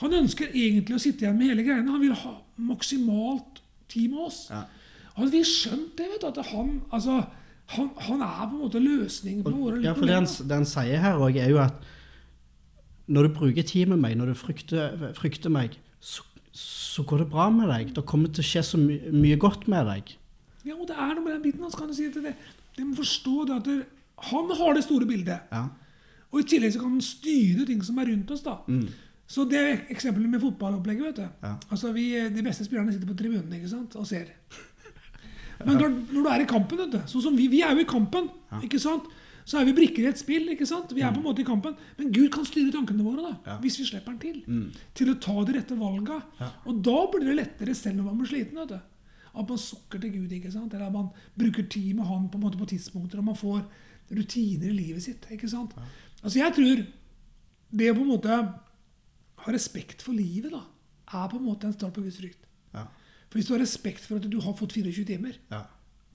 Han 0.01 0.18
ønsker 0.24 0.50
egentlig 0.50 0.98
å 0.98 1.01
sitte 1.01 1.25
igjen 1.25 1.38
med 1.38 1.51
hele 1.51 1.65
greiene. 1.68 1.94
Han 1.94 2.01
vil 2.01 2.18
ha 2.18 2.33
maksimalt 2.71 3.62
tid 3.94 4.09
med 4.15 4.25
oss. 4.25 4.39
Ja. 4.50 4.63
Hadde 5.19 5.33
vi 5.33 5.44
skjønt 5.45 5.94
det, 6.00 6.07
vet 6.15 6.24
du, 6.24 6.27
at 6.31 6.50
han, 6.50 6.71
altså, 6.94 7.19
han, 7.75 7.90
han 8.00 8.22
er 8.24 8.44
på 8.46 8.54
en 8.56 8.62
måte 8.62 8.80
løsningen 8.80 9.44
på 9.44 9.52
våre 9.52 9.81
Ja, 9.84 9.94
for 9.98 10.08
det 10.08 10.16
han, 10.16 10.28
det 10.28 10.60
han 10.62 10.68
sier 10.69 11.02
her 11.04 11.19
òg, 11.19 11.36
er 11.42 11.52
jo 11.52 11.60
at 11.64 11.81
når 13.08 13.28
du 13.28 13.34
bruker 13.40 13.64
tid 13.68 13.92
med 13.92 14.00
meg, 14.04 14.16
når 14.19 14.31
du 14.31 14.38
frykter, 14.40 15.10
frykter 15.16 15.52
meg, 15.52 15.75
så, 16.04 16.24
så 16.52 17.04
går 17.08 17.24
det 17.24 17.28
bra 17.31 17.48
med 17.54 17.69
deg. 17.72 17.92
Det 17.96 18.04
kommer 18.08 18.31
til 18.31 18.44
å 18.44 18.48
skje 18.48 18.64
så 18.68 18.80
my 18.81 18.98
mye 19.16 19.40
godt 19.40 19.68
med 19.72 19.88
deg. 19.88 20.16
Ja, 20.68 20.75
og 20.75 20.88
det 20.90 20.96
er 20.96 21.14
noe 21.16 21.24
med 21.24 21.38
den 21.38 21.44
biten 21.46 21.64
hans, 21.64 21.75
kan 21.80 21.88
du 21.88 21.96
si 21.96 22.10
til 22.12 22.25
det. 22.28 22.34
De 22.75 22.86
må 22.88 22.98
forstå 23.00 23.36
det 23.48 23.60
at 23.62 23.68
det, 23.69 23.78
han 24.31 24.52
har 24.60 24.75
det 24.75 24.84
store 24.84 25.08
bildet. 25.08 25.52
Ja. 25.54 25.68
Og 26.34 26.42
i 26.42 26.48
tillegg 26.52 26.74
så 26.75 26.81
kan 26.81 26.98
han 26.98 27.04
styre 27.06 27.68
ting 27.68 27.84
som 27.88 28.00
er 28.02 28.10
rundt 28.12 28.31
oss. 28.36 28.44
da. 28.44 28.58
Så 29.28 29.44
det 29.48 29.60
er 29.60 29.86
eksempelet 29.94 30.31
med 30.31 30.44
fotballopplegget. 30.44 31.06
vet 31.06 31.19
du. 31.22 31.28
Mm. 31.28 31.46
Ja. 31.48 31.54
Altså, 31.72 31.92
vi, 31.96 32.10
De 32.36 32.44
beste 32.44 32.66
spillerne 32.68 32.94
sitter 32.96 33.08
på 33.08 33.16
tribunen 33.19 33.54
ikke 33.56 33.72
sant? 33.72 33.96
og 33.96 34.08
ser. 34.08 34.34
Men 35.65 35.77
når, 35.81 35.89
når 36.13 36.24
du 36.24 36.30
er 36.30 36.42
i 36.44 36.45
kampen, 36.50 36.77
vet 36.77 36.92
du, 36.92 37.00
sånn 37.07 37.24
som 37.24 37.36
vi, 37.38 37.48
vi 37.48 37.62
er 37.65 37.73
jo 37.73 37.81
i 37.81 37.90
kampen, 37.90 38.30
ikke 38.64 38.80
sant? 38.80 39.07
så 39.47 39.61
er 39.61 39.66
vi 39.69 39.73
brikker 39.78 40.04
i 40.04 40.09
et 40.11 40.19
spill. 40.19 40.49
ikke 40.52 40.66
sant? 40.68 40.92
Vi 40.92 41.02
er 41.02 41.14
på 41.16 41.21
en 41.21 41.23
måte 41.23 41.40
i 41.40 41.45
kampen. 41.47 41.76
Men 41.97 42.09
Gud 42.11 42.30
kan 42.35 42.44
styre 42.45 42.69
tankene 42.73 43.04
våre 43.06 43.21
da, 43.23 43.30
Mm. 43.31 43.45
Ja. 43.47 43.54
Mm. 43.56 43.61
hvis 43.64 43.78
vi 43.80 43.85
slipper 43.87 44.11
han 44.11 44.19
til. 44.19 44.42
Til 44.94 45.07
å 45.14 45.19
ta 45.23 45.35
de 45.47 45.54
rette 45.56 45.78
valga. 45.80 46.18
Og 46.68 46.81
da 46.83 46.97
blir 47.14 47.26
det 47.30 47.35
lettere 47.40 47.73
selv 47.76 47.99
om 48.02 48.06
man 48.11 48.18
blir 48.19 48.28
sliten. 48.28 48.59
vet 48.59 48.73
du. 48.76 48.80
At 49.37 49.47
man 49.47 49.57
sukker 49.57 49.99
til 50.02 50.11
Gud, 50.11 50.31
ikke 50.35 50.52
sant? 50.52 50.73
eller 50.73 50.87
at 50.87 50.94
man 50.94 51.09
bruker 51.37 51.64
tid 51.69 51.95
med 51.95 52.06
Han 52.06 52.28
på, 52.30 52.35
en 52.37 52.44
måte 52.44 52.57
på 52.59 52.68
tidspunkter, 52.68 53.19
og 53.19 53.23
man 53.26 53.35
får 53.40 53.64
rutiner 54.11 54.68
i 54.68 54.76
livet 54.83 55.04
sitt. 55.04 55.26
ikke 55.31 55.47
sant? 55.49 55.73
Altså 56.23 56.40
Jeg 56.40 56.54
tror 56.54 56.85
det 57.71 57.92
å 57.92 57.95
på 57.95 58.02
en 58.02 58.11
måte 58.11 58.28
ha 58.35 59.52
respekt 59.52 60.02
for 60.04 60.11
livet 60.14 60.52
da, 60.52 60.61
er 61.14 61.28
på 61.31 61.37
en 61.40 61.45
måte 61.47 61.68
en 61.68 61.73
start 61.73 61.94
på 61.95 62.02
Guds 62.04 62.19
frykt. 62.19 62.44
Ja. 62.73 62.83
For 63.30 63.38
Hvis 63.40 63.48
du 63.48 63.54
har 63.54 63.62
respekt 63.62 64.06
for 64.06 64.16
at 64.16 64.30
du 64.31 64.40
har 64.42 64.54
fått 64.54 64.74
24 64.74 65.06
timer, 65.06 65.31
Ja. 65.52 65.62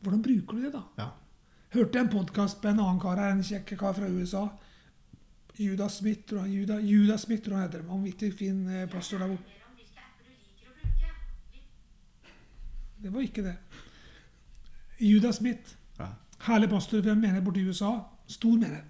hvordan 0.02 0.22
bruker 0.22 0.56
du 0.56 0.62
det 0.64 0.72
da? 0.72 0.82
Ja. 0.98 1.08
Hørte 1.72 1.98
en 2.00 2.08
podkast 2.08 2.60
på 2.62 2.68
en 2.68 2.80
annen 2.80 3.00
kar 3.00 3.16
her, 3.16 3.32
en 3.32 3.42
kjekk 3.42 3.76
kar 3.78 3.92
fra 3.92 4.08
USA. 4.08 4.46
Judas 5.58 5.92
Smith, 5.98 6.22
tror 6.28 6.44
jeg. 6.46 6.54
Judas, 6.60 6.82
Judas 6.84 7.20
Smith, 7.20 7.42
tror 7.42 7.58
jeg 7.58 7.68
heter. 7.70 7.82
Vanvittig 7.82 8.34
fin 8.34 8.66
eh, 8.68 8.88
pastor 8.88 9.18
der 9.18 9.28
borte. 9.28 9.42
Det 13.02 13.12
var 13.12 13.20
ikke 13.20 13.42
det. 13.42 13.56
Judas 15.00 15.36
Smith, 15.36 15.74
Ja. 15.98 16.06
herlig 16.40 16.68
pastor 16.70 17.02
fra 17.02 17.10
en 17.12 17.20
menighet 17.20 17.44
borte 17.44 17.60
i 17.60 17.64
USA. 17.68 17.90
Stor 18.26 18.56
menighet. 18.56 18.84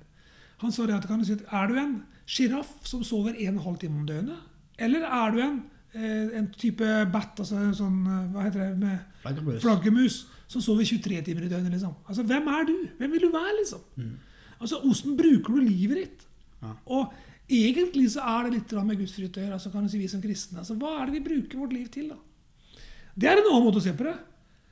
Han 0.59 0.73
sa 0.73 0.87
det 0.87 0.95
at 0.95 1.07
kan 1.07 1.19
du 1.19 1.25
si, 1.25 1.33
er 1.33 1.67
du 1.67 1.75
en 1.79 2.03
sjiraff 2.27 2.69
som 2.87 3.03
sover 3.05 3.35
en 3.35 3.49
og 3.49 3.55
en 3.55 3.65
halv 3.65 3.79
time 3.79 3.99
om 4.01 4.07
døgnet? 4.07 4.39
Eller 4.79 5.01
er 5.07 5.31
du 5.31 5.39
en, 5.41 5.63
en 5.95 6.47
type 6.57 6.87
bat, 7.13 7.37
altså 7.39 7.57
en 7.61 7.75
sånn 7.75 7.99
eh, 8.07 8.29
Hva 8.33 8.45
heter 8.47 8.61
det? 8.61 8.79
med 8.79 8.99
Flaggermus. 9.23 9.63
flaggermus 9.63 10.17
som 10.49 10.61
sover 10.65 10.85
23 10.85 11.23
timer 11.23 11.43
i 11.45 11.49
døgnet. 11.49 11.73
liksom. 11.73 11.95
Altså, 12.09 12.23
Hvem 12.25 12.49
er 12.49 12.65
du? 12.65 12.77
Hvem 12.99 13.11
vil 13.13 13.21
du 13.21 13.31
være? 13.33 13.59
liksom? 13.61 13.81
Altså, 14.61 14.81
Hvordan 14.83 15.17
bruker 15.17 15.55
du 15.55 15.61
livet 15.61 15.97
ditt? 15.97 16.27
Ja. 16.63 16.73
Og 16.87 17.13
egentlig 17.51 18.11
så 18.15 18.21
er 18.25 18.45
det 18.51 18.53
litt 18.59 18.73
med 18.85 18.99
gudsfrykt 18.99 19.37
å 19.37 19.41
gjøre. 19.45 19.53
altså 19.59 19.73
kan 19.73 19.83
du 19.85 19.89
si 19.93 19.99
vi 19.99 20.09
som 20.09 20.23
kristne. 20.23 20.59
altså 20.59 20.75
Hva 20.79 21.01
er 21.03 21.07
det 21.07 21.15
vi 21.21 21.25
bruker 21.29 21.59
vårt 21.59 21.73
liv 21.73 21.89
til? 21.91 22.09
da? 22.09 22.17
Det 23.17 23.29
er 23.29 23.37
en 23.43 23.49
annen 23.53 23.65
måte 23.67 23.81
å 23.81 23.83
se 23.83 23.93
på 23.93 24.05
det. 24.05 24.17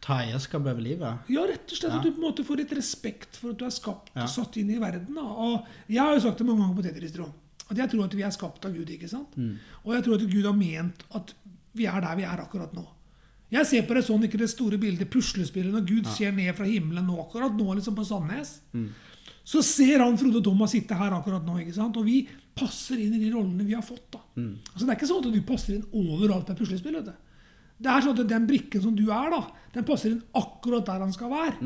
Ta 0.00 0.14
eierskap 0.24 0.62
over 0.64 0.80
livet. 0.80 1.18
Ja, 1.28 1.42
rett 1.44 1.68
og 1.70 1.76
slett 1.76 1.92
Ja. 1.92 1.98
At 1.98 2.02
du 2.04 2.12
på 2.12 2.22
en 2.22 2.28
måte 2.32 2.44
får 2.44 2.56
litt 2.56 2.72
respekt 2.72 3.36
for 3.36 3.50
at 3.50 3.58
du 3.58 3.64
er 3.66 3.70
skapt 3.70 4.08
Ja. 4.16 4.22
og 4.22 4.28
satt 4.30 4.56
inn 4.56 4.70
i 4.70 4.78
verden. 4.78 5.14
da. 5.14 5.20
Og 5.20 5.66
Jeg 5.88 5.98
har 6.00 6.14
jo 6.14 6.20
sagt 6.20 6.38
det 6.38 6.46
mange 6.46 6.60
ganger 6.64 6.76
på 6.82 6.86
Tetris-tråden 6.88 7.32
at 7.70 7.78
jeg 7.78 7.92
tror 7.92 8.06
at 8.06 8.16
vi 8.18 8.24
er 8.26 8.32
skapt 8.34 8.64
av 8.66 8.74
Gud. 8.74 8.88
ikke 8.90 9.10
sant? 9.10 9.36
Mm. 9.38 9.58
Og 9.84 9.94
jeg 9.94 10.06
tror 10.06 10.16
at 10.18 10.30
Gud 10.32 10.48
har 10.48 10.56
ment 10.56 11.04
at 11.14 11.34
vi 11.78 11.86
er 11.86 12.00
der 12.02 12.16
vi 12.18 12.26
er 12.26 12.42
akkurat 12.42 12.74
nå. 12.74 12.86
Jeg 13.50 13.66
ser 13.66 13.86
på 13.86 13.96
det 13.96 14.04
sånn, 14.06 14.24
ikke 14.26 14.38
det 14.38 14.50
store 14.52 14.78
bildet, 14.78 15.10
puslespillet, 15.10 15.72
når 15.74 15.86
Gud 15.86 16.10
ser 16.10 16.34
ned 16.34 16.52
fra 16.54 16.68
himmelen 16.68 17.06
nå, 17.06 17.16
akkurat 17.24 17.54
nå, 17.58 17.66
liksom 17.78 17.96
på 17.98 18.04
Sandnes. 18.06 18.60
Mm. 18.74 18.90
Så 19.50 19.62
ser 19.66 20.04
han 20.04 20.18
Frode 20.20 20.38
og 20.38 20.44
Thomas 20.46 20.70
sitte 20.76 20.94
her 20.94 21.16
akkurat 21.16 21.42
nå, 21.46 21.56
ikke 21.64 21.74
sant? 21.74 21.96
og 21.98 22.06
vi 22.06 22.20
passer 22.54 23.00
inn 23.02 23.16
i 23.16 23.22
de 23.22 23.32
rollene 23.34 23.66
vi 23.66 23.74
har 23.74 23.82
fått. 23.82 24.06
da. 24.14 24.20
Altså, 24.70 24.84
det 24.84 24.92
er 24.92 24.98
ikke 24.98 25.10
sånn 25.10 25.24
at 25.24 25.34
du 25.34 25.42
passer 25.48 25.74
inn 25.78 25.86
overalt 25.90 26.46
på 26.46 26.54
et 26.54 26.62
puslespill. 26.62 26.98
vet 27.00 27.10
du. 27.10 27.48
Det 27.80 27.90
er 27.90 28.04
sånn 28.04 28.18
at 28.20 28.28
Den 28.28 28.46
brikken 28.46 28.84
som 28.84 28.94
du 28.94 29.06
er, 29.08 29.32
da, 29.32 29.40
den 29.74 29.86
passer 29.88 30.12
inn 30.12 30.22
akkurat 30.36 30.86
der 30.86 31.02
han 31.02 31.14
skal 31.16 31.32
være. 31.32 31.56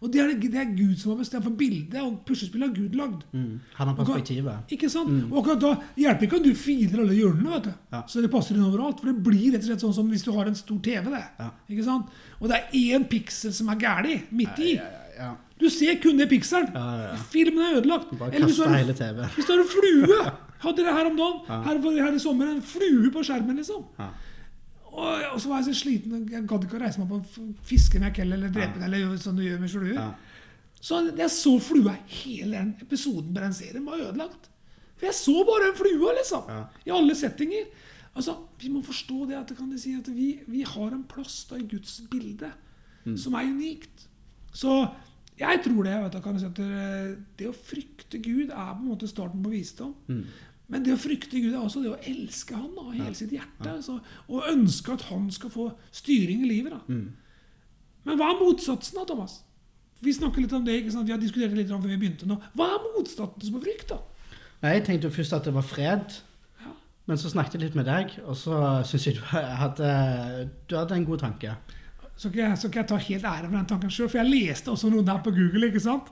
Og 0.00 0.08
det 0.12 0.20
er, 0.22 0.30
det 0.40 0.56
er 0.56 0.70
Gud 0.72 0.94
som 0.96 1.12
har 1.12 1.18
bestemt 1.20 1.44
for 1.44 1.56
bildet, 1.60 1.98
og 2.00 2.22
puslespillet 2.24 2.70
har 2.70 2.76
Gud 2.76 2.94
lagd. 2.96 3.24
Mm. 3.36 3.58
Han 3.76 3.90
har 3.90 3.96
perspektivet. 3.98 4.72
Ikke 4.72 4.88
sant? 4.88 5.26
Og 5.32 5.50
da 5.60 5.74
hjelper 6.00 6.24
ikke 6.26 6.38
om 6.40 6.46
du 6.46 6.54
filer 6.56 7.02
alle 7.04 7.18
hjørnene, 7.18 7.50
vet 7.52 7.68
du. 7.68 7.72
Ja. 7.92 8.00
så 8.08 8.22
det 8.24 8.30
passer 8.32 8.56
inn 8.56 8.64
overalt. 8.64 9.02
For 9.02 9.10
det 9.12 9.22
blir 9.26 9.52
rett 9.52 9.60
og 9.66 9.68
slett 9.68 9.84
sånn 9.84 9.96
som 9.98 10.08
hvis 10.08 10.24
du 10.24 10.32
har 10.36 10.48
en 10.48 10.56
stor 10.56 10.80
TV. 10.80 11.10
det. 11.12 11.22
Ja. 11.42 11.50
Ikke 11.68 11.84
sant? 11.84 12.16
Og 12.40 12.48
det 12.48 12.56
er 12.62 12.80
én 12.80 13.04
piksel 13.12 13.52
som 13.52 13.68
er 13.68 13.80
gæli 13.82 14.16
midt 14.30 14.62
i. 14.64 14.74
Ja, 14.78 14.88
ja, 14.88 15.06
ja. 15.20 15.30
Du 15.60 15.68
ser 15.68 15.98
kun 16.00 16.16
det 16.16 16.30
pikselen. 16.30 16.72
Filmen 17.28 17.60
er 17.66 17.82
ødelagt. 17.82 18.14
Bare 18.18 18.32
Eller 18.34 18.48
hvis 18.48 18.56
du 18.56 18.64
har- 18.64 18.94
TV. 18.96 19.26
Hvis 19.36 19.44
du 19.44 19.52
har 19.52 19.60
en 19.60 19.68
flue 19.68 20.22
Hadde 20.60 20.84
det 20.84 20.92
her 20.92 21.06
om 21.08 21.16
dagen. 21.16 21.38
Her, 21.64 22.02
her 22.04 22.12
i 22.12 22.18
sommer 22.20 22.50
en 22.50 22.60
flue 22.62 23.10
på 23.12 23.22
skjermen, 23.24 23.56
liksom. 23.56 23.84
Og, 24.90 25.22
og 25.34 25.38
så 25.40 25.48
var 25.50 25.60
jeg 25.60 25.68
så 25.70 25.80
sliten. 25.84 26.12
og 26.16 26.30
Jeg 26.34 26.46
gadd 26.50 26.64
ikke 26.66 26.78
å 26.78 26.82
reise 26.82 27.00
meg 27.02 27.10
på 27.12 27.20
å 27.20 27.48
fiske 27.66 28.00
meg 28.02 28.14
kell 28.16 28.32
eller 28.36 28.50
drepe 28.52 28.78
den. 28.80 28.86
eller 28.88 29.16
sånn 29.22 29.38
du 29.38 29.44
gjør 29.44 29.60
med 29.62 29.70
fluer. 29.72 29.94
Ja. 29.94 30.08
Så 30.80 31.02
jeg 31.12 31.30
så 31.34 31.52
flua 31.60 31.92
hele 32.08 32.56
den 32.56 32.70
episoden 32.80 33.34
på 33.36 33.42
den 33.44 33.52
serien 33.54 33.84
var 33.86 34.00
ødelagt. 34.00 34.48
For 34.96 35.06
jeg 35.08 35.16
så 35.16 35.44
bare 35.48 35.70
en 35.70 35.76
flue, 35.78 36.14
liksom. 36.18 36.48
Ja. 36.48 36.62
I 36.88 36.94
alle 36.96 37.14
settinger. 37.16 37.68
Altså, 38.16 38.34
Vi 38.58 38.68
må 38.68 38.82
forstå 38.84 39.28
det 39.30 39.36
at, 39.38 39.52
kan 39.56 39.70
de 39.70 39.78
si 39.80 39.94
at 39.96 40.08
vi, 40.12 40.40
vi 40.50 40.62
har 40.66 40.90
en 40.92 41.04
plass 41.08 41.44
da 41.50 41.56
i 41.56 41.68
Guds 41.68 42.00
bilde 42.10 42.50
som 43.16 43.32
er 43.34 43.46
unikt. 43.48 44.08
Så 44.52 44.74
jeg 45.40 45.62
tror 45.64 45.84
det. 45.86 45.94
Vet 46.02 46.12
du, 46.12 46.20
kan 46.20 46.38
si 46.38 46.44
at 46.46 46.58
det, 46.58 47.18
det 47.38 47.46
å 47.48 47.54
frykte 47.56 48.18
Gud 48.20 48.50
er 48.50 48.74
på 48.74 48.82
en 48.82 48.90
måte 48.90 49.08
starten 49.08 49.40
på 49.42 49.52
visdom. 49.54 49.94
Men 50.70 50.84
det 50.86 50.92
å 50.94 51.00
frykte 51.02 51.40
Gud 51.42 51.50
er 51.52 51.58
også 51.64 51.80
det 51.82 51.90
å 51.90 51.98
elske 52.06 52.54
Han 52.54 52.76
av 52.78 52.92
hele 52.94 53.14
sitt 53.18 53.32
hjerte. 53.34 53.72
Så, 53.82 53.96
og 54.30 54.44
ønske 54.52 54.92
at 54.94 55.02
Han 55.10 55.24
skal 55.34 55.50
få 55.50 55.64
styring 55.90 56.44
i 56.46 56.50
livet. 56.52 56.72
da. 56.76 57.00
Men 58.06 58.16
hva 58.20 58.30
er 58.32 58.38
motsatsen, 58.40 58.96
da, 59.00 59.04
Thomas? 59.08 59.40
Vi 60.00 60.12
snakker 60.16 60.40
litt 60.40 60.52
om 60.56 60.64
det, 60.64 60.78
ikke 60.80 60.92
sant? 60.94 61.06
Vi 61.10 61.12
har 61.12 61.20
diskutert 61.20 61.50
det 61.52 61.58
litt 61.64 61.72
om 61.74 61.82
før 61.82 61.90
vi 61.92 61.98
begynte 62.00 62.28
nå. 62.30 62.38
Hva 62.56 62.68
er 62.76 62.86
motsatsen 62.94 63.52
på 63.56 63.60
frykt, 63.66 63.88
da? 63.90 63.98
Nei, 64.62 64.74
Jeg 64.78 64.84
tenkte 64.86 65.08
jo 65.10 65.16
først 65.18 65.34
at 65.36 65.44
det 65.44 65.52
var 65.54 65.66
fred, 65.66 66.14
Ja. 66.62 66.70
men 67.06 67.16
så 67.18 67.28
snakket 67.32 67.58
jeg 67.58 67.62
litt 67.66 67.74
med 67.76 67.86
deg, 67.90 68.14
og 68.24 68.36
så 68.36 68.84
syns 68.86 69.06
jeg 69.06 69.14
du 69.18 69.20
hadde, 69.26 70.50
du 70.70 70.76
hadde 70.76 70.94
en 70.96 71.04
god 71.04 71.18
tanke. 71.18 71.56
Så 72.16 72.28
skal 72.30 72.40
jeg, 72.44 72.56
så 72.60 72.70
jeg 72.72 72.86
ta 72.88 72.96
helt 72.96 73.24
ære 73.24 73.48
for 73.48 73.56
den 73.56 73.66
tanken 73.66 73.90
sjøl, 73.90 74.08
for 74.08 74.18
jeg 74.22 74.30
leste 74.30 74.68
også 74.70 74.90
noe 74.92 75.02
der 75.04 75.18
på 75.24 75.30
Google. 75.32 75.66
ikke 75.68 75.80
sant? 75.80 76.08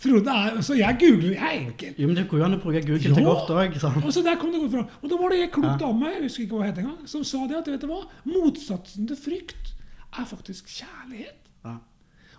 Jeg, 0.00 0.06
Frode 0.06 0.32
er, 0.32 0.60
så 0.64 0.74
jeg 0.78 0.96
googler, 1.00 1.34
jeg 1.34 1.44
er 1.44 1.58
enkel. 1.60 1.92
Jo, 2.00 2.06
men 2.08 2.16
det 2.16 2.24
går 2.30 2.40
jo 2.40 2.44
an 2.46 2.56
å 2.56 2.60
bruke 2.62 2.80
Google 2.86 3.14
til 3.14 3.26
godt 3.26 3.50
òg. 3.52 3.76
Og 4.00 4.14
så 4.16 4.22
der 4.24 4.38
kom 4.40 4.54
det 4.54 4.62
godt 4.62 4.72
fram. 4.72 4.86
Og 5.02 5.12
da 5.12 5.18
var 5.20 5.34
det 5.34 5.42
en 5.44 5.52
klok 5.58 5.76
dame 5.82 6.12
jeg 6.14 6.22
husker 6.24 6.44
ikke 6.46 6.56
hva 6.56 6.62
hun 6.62 6.70
het 6.70 6.80
engang, 6.80 7.02
som 7.12 7.24
sa 7.28 7.42
det 7.50 7.58
at 7.58 7.68
vet 7.68 7.84
du 7.84 7.88
hva, 7.90 8.00
motsatsen 8.24 9.08
til 9.10 9.20
frykt 9.20 9.74
er 10.16 10.26
faktisk 10.30 10.72
kjærlighet. 10.72 11.50
Ja. 11.68 11.76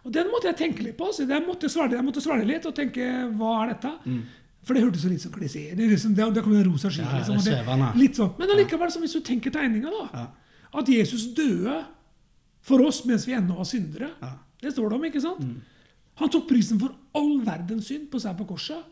Og 0.01 0.13
den 0.15 0.32
måtte 0.34 0.50
jeg 0.50 0.58
tenke 0.58 0.86
litt 0.88 0.98
på. 0.98 1.12
Så 1.13 1.27
jeg 1.30 1.46
måtte 1.46 1.70
svare, 1.70 1.94
jeg 2.00 2.06
måtte 2.08 2.24
svare 2.25 2.48
litt 2.50 2.65
og 2.65 2.74
tenke 2.77 3.08
hva 3.38 3.51
er 3.62 3.75
dette? 3.75 3.94
For 4.65 4.77
det 4.77 4.84
hørtes 4.84 5.06
så 5.06 5.10
litt 5.10 5.24
sånn 5.24 5.34
klisjé 5.34 5.72
Det, 5.74 5.86
er 5.86 5.89
liksom, 5.89 6.13
det, 6.18 6.25
det 6.36 6.44
kom 6.46 6.53
en 6.58 6.65
rosa 6.68 6.89
sky. 6.94 7.01
Ja, 7.06 7.22
liksom, 7.22 7.39
sånn. 8.18 8.34
Men 8.41 8.53
allikevel, 8.56 8.91
så 8.94 9.01
hvis 9.01 9.13
du 9.18 9.22
tenker 9.25 9.53
tegninga, 9.53 9.89
da. 9.94 10.08
Ja. 10.18 10.25
At 10.82 10.89
Jesus 10.89 11.30
døde 11.38 11.80
for 12.65 12.82
oss 12.86 13.03
mens 13.10 13.25
vi 13.30 13.34
ennå 13.38 13.58
var 13.58 13.70
syndere. 13.70 14.12
Ja. 14.22 14.34
Det 14.62 14.74
står 14.75 14.89
det 14.91 14.98
om, 15.00 15.06
ikke 15.10 15.22
sant? 15.24 15.46
Han 16.22 16.30
tok 16.30 16.48
prisen 16.50 16.80
for 16.82 16.94
all 17.18 17.40
verdens 17.46 17.88
synd 17.90 18.08
på 18.13 18.20
seg 18.22 18.38
på 18.38 18.46
korset. 18.51 18.84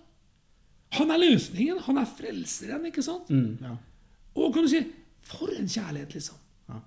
Han 0.97 1.11
er 1.13 1.21
løsningen. 1.21 1.77
Han 1.85 1.99
er 2.01 2.07
frelseren, 2.09 2.87
ikke 2.89 3.03
sant? 3.05 3.29
Mm, 3.29 3.59
ja. 3.61 3.75
Og 4.39 4.53
kan 4.55 4.65
du 4.65 4.69
si 4.71 4.81
For 5.29 5.51
en 5.53 5.67
kjærlighet, 5.69 6.13
liksom. 6.15 6.37
Ja. 6.71 6.79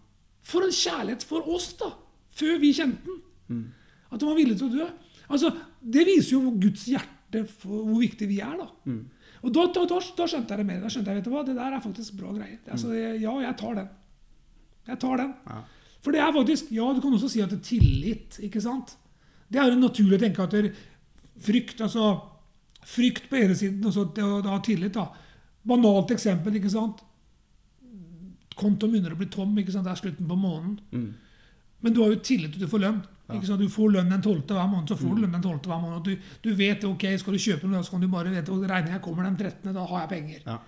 For 0.43 0.65
en 0.67 0.73
kjærlighet 0.75 1.23
for 1.29 1.47
oss, 1.55 1.69
da. 1.79 1.93
Før 2.35 2.57
vi 2.59 2.73
kjente 2.75 3.05
den. 3.07 3.21
At 4.11 4.19
han 4.21 4.29
var 4.33 4.39
villig 4.41 4.57
til 4.59 4.67
å 4.71 4.77
dø. 4.81 4.87
Altså, 5.31 5.53
Det 5.83 6.03
viser 6.09 6.33
jo 6.37 6.51
Guds 6.59 6.87
hjerte 6.91 7.45
for 7.49 7.85
hvor 7.87 8.01
viktig 8.03 8.27
vi 8.29 8.41
er. 8.43 8.57
da. 8.59 8.67
Og 9.43 9.53
da, 9.55 9.67
da, 9.75 9.85
da, 9.91 9.99
da 10.19 10.27
skjønte 10.27 10.51
jeg 10.55 10.59
det 10.63 10.67
mer. 10.67 10.81
Da 10.83 10.91
skjønte 10.91 11.13
jeg, 11.13 11.21
vet 11.21 11.29
du 11.29 11.31
hva, 11.37 11.45
Det 11.47 11.55
der 11.57 11.77
er 11.77 11.85
faktisk 11.85 12.17
bra 12.19 12.33
greier. 12.35 12.59
Altså, 12.71 12.91
ja, 12.97 13.37
jeg 13.47 13.57
tar 13.63 13.75
den. 13.79 13.89
Jeg 14.91 14.99
tar 14.99 15.17
den. 15.23 15.33
Ja. 15.47 15.61
For 16.03 16.11
det 16.11 16.21
er 16.25 16.35
faktisk 16.35 16.73
Ja, 16.75 16.89
du 16.95 17.01
kan 17.05 17.15
også 17.15 17.31
si 17.31 17.41
at 17.45 17.51
det 17.55 17.61
er 17.61 17.69
tillit. 17.69 18.39
ikke 18.43 18.61
sant? 18.61 18.97
Det 19.53 19.61
er 19.61 19.71
jo 19.71 19.81
naturlig 19.81 20.19
å 20.19 20.23
tenke 20.23 20.45
at 20.47 20.55
frykt 21.43 21.81
altså 21.85 22.13
Frykt 22.83 23.29
på 23.31 23.37
ene 23.39 23.55
siden, 23.55 23.85
og 23.87 23.93
så 23.95 24.03
det 24.11 24.25
å 24.27 24.41
ha 24.43 24.57
tillit. 24.59 24.97
da. 24.97 25.05
Banalt 25.63 26.11
eksempel. 26.11 26.57
ikke 26.59 26.71
sant? 26.73 26.99
Kontoen 28.59 28.91
begynner 28.91 29.15
å 29.15 29.19
bli 29.21 29.29
tom. 29.31 29.53
ikke 29.59 29.71
sant? 29.71 29.87
Det 29.87 29.93
er 29.93 30.01
slutten 30.01 30.27
på 30.27 30.35
måneden. 30.35 31.13
Men 31.81 31.95
du 31.95 32.01
har 32.03 32.11
jo 32.11 32.19
tillit 32.19 32.53
til 32.53 32.65
du 32.65 32.67
får 32.67 32.83
lønn. 32.83 32.99
Ikke 33.31 33.47
sant? 33.47 33.63
Du 33.63 33.71
får 33.71 33.95
lønn 33.95 34.11
den 34.11 34.23
12. 34.23 34.43
hver 34.51 34.67
måned. 34.67 34.89
så 34.91 34.99
får 34.99 35.15
du 35.15 35.23
lønn 35.23 35.33
den 35.39 35.43
12. 35.47 35.61
hver 35.71 35.81
måned. 35.81 36.03
Du, 36.11 36.17
du 36.43 36.55
vet 36.59 36.85
ok, 36.85 37.07
Skal 37.23 37.39
du 37.39 37.39
kjøpe 37.39 37.71
noe, 37.71 37.85
så 37.87 37.95
kan 37.95 38.03
du 38.03 38.09
bare 38.09 38.35
vite 38.35 38.51
regninga 38.51 38.99
kommer 39.05 39.31
den 39.31 39.39
13., 39.39 39.73
da 39.73 39.87
har 39.87 40.05
jeg 40.05 40.13
penger. 40.17 40.43
Ja. 40.47 40.59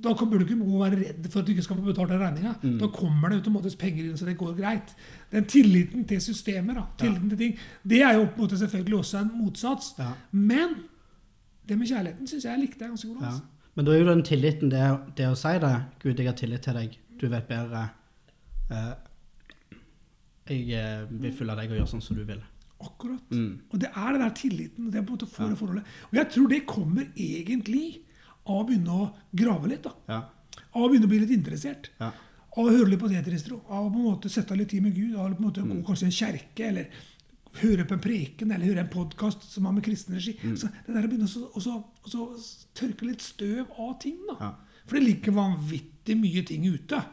Da 0.00 0.14
burde 0.16 0.44
du 0.44 0.46
ikke 0.46 0.64
gå 0.64 0.78
og 0.78 0.84
være 0.84 0.98
redd 1.00 1.26
for 1.28 1.42
at 1.42 1.46
du 1.46 1.52
ikke 1.52 1.64
skal 1.66 1.76
få 1.76 1.84
betalt 1.84 2.12
den 2.14 2.22
regninga. 2.22 2.54
Da 2.80 2.88
kommer 2.94 3.28
det 3.28 3.42
automatisk 3.42 3.78
penger 3.82 4.06
inn, 4.06 4.16
så 4.16 4.28
det 4.28 4.38
går 4.40 4.54
greit. 4.56 4.94
Den 5.32 5.44
tilliten 5.44 6.06
til 6.08 6.22
systemer, 6.24 6.78
da, 6.80 6.86
tilliten 7.02 7.28
til 7.32 7.38
ting, 7.38 7.58
det 7.84 8.00
er 8.06 8.16
jo 8.16 8.24
på 8.24 8.40
en 8.40 8.46
måte 8.46 8.60
selvfølgelig 8.62 8.98
også 8.98 9.18
en 9.20 9.30
motsats. 9.42 9.92
Ja. 9.98 10.14
Men 10.32 10.78
det 11.68 11.78
med 11.78 11.90
kjærligheten 11.90 12.30
syns 12.30 12.48
jeg 12.48 12.62
likte 12.62 12.84
jeg 12.84 12.94
ganske 12.94 13.08
godt. 13.08 13.20
Ja. 13.20 13.34
Altså. 13.34 13.42
Men 13.76 13.86
da 13.86 13.92
er 13.92 14.00
jo 14.00 14.08
den 14.08 14.24
tilliten 14.26 14.72
det, 14.72 14.86
det 15.16 15.28
å 15.30 15.36
si 15.38 15.52
det. 15.62 15.74
Gud, 16.02 16.18
jeg 16.18 16.26
har 16.26 16.38
tillit 16.38 16.64
til 16.66 16.80
deg. 16.80 16.96
Du 17.20 17.28
vet 17.30 17.46
bedre. 17.48 17.84
Eh, 18.70 18.94
jeg 20.50 20.80
eh, 20.80 21.04
vil 21.22 21.34
følge 21.36 21.56
deg 21.60 21.70
og 21.70 21.78
gjøre 21.78 21.92
sånn 21.92 22.02
som 22.04 22.18
du 22.18 22.24
vil. 22.26 22.40
Akkurat. 22.80 23.22
Mm. 23.30 23.60
Og 23.70 23.80
det 23.82 23.90
er 23.92 24.14
den 24.16 24.24
der 24.24 24.34
tilliten. 24.36 24.88
Det 24.90 24.98
er 24.98 25.04
på 25.04 25.12
en 25.12 25.18
måte 25.18 25.28
for 25.30 25.52
det 25.52 25.58
forholdet. 25.60 25.96
Og 26.08 26.18
jeg 26.18 26.30
tror 26.34 26.50
det 26.50 26.60
kommer 26.68 27.06
egentlig 27.14 27.86
av 28.46 28.56
å 28.62 28.66
begynne 28.68 28.90
å 28.90 29.10
grave 29.36 29.68
litt. 29.68 29.82
da. 29.82 29.92
Ja. 30.08 30.20
Av 30.74 30.82
å 30.82 30.88
begynne 30.88 31.06
å 31.06 31.12
bli 31.12 31.18
litt 31.20 31.30
interessert. 31.34 31.90
Ja. 32.00 32.12
Av 32.56 32.64
å 32.66 32.70
høre 32.70 32.88
litt 32.90 33.00
på 33.00 33.08
tetristro. 33.08 33.60
Av 33.68 33.86
å 33.86 33.90
på 33.92 33.98
en 34.00 34.04
måte 34.10 34.28
sette 34.30 34.52
av 34.52 34.58
litt 34.58 34.70
tid 34.70 34.82
med 34.82 34.94
Gud. 34.94 35.14
Av 35.16 35.26
å 35.30 35.34
på 35.34 35.42
en 35.42 35.48
måte 35.50 35.62
Mm. 35.62 35.82
gå 35.82 35.86
kanskje 35.86 36.02
i 36.02 36.06
en 36.06 36.18
kjerke, 36.18 36.60
eller 36.68 36.88
høre 37.60 37.84
på 37.84 37.92
en 37.94 38.00
preken, 38.00 38.52
eller 38.52 38.66
høre 38.66 38.80
en 38.80 38.88
podkast 38.88 39.42
som 39.42 39.64
har 39.64 39.72
med 39.72 39.84
kristen 39.84 40.14
regi. 40.14 40.36
Mm. 40.42 40.56
Så 40.56 40.68
det 40.86 40.94
der 40.94 41.02
å 41.06 41.08
begynne 41.08 41.28
å 41.28 42.40
tørke 42.74 43.02
litt 43.06 43.20
støv 43.20 43.66
av 43.78 43.98
ting. 44.00 44.16
da. 44.28 44.36
Ja. 44.40 44.54
For 44.86 44.96
det 44.98 45.04
ligger 45.06 45.32
vanvittig 45.32 46.16
mye 46.18 46.44
ting 46.46 46.64
ute. 46.66 47.04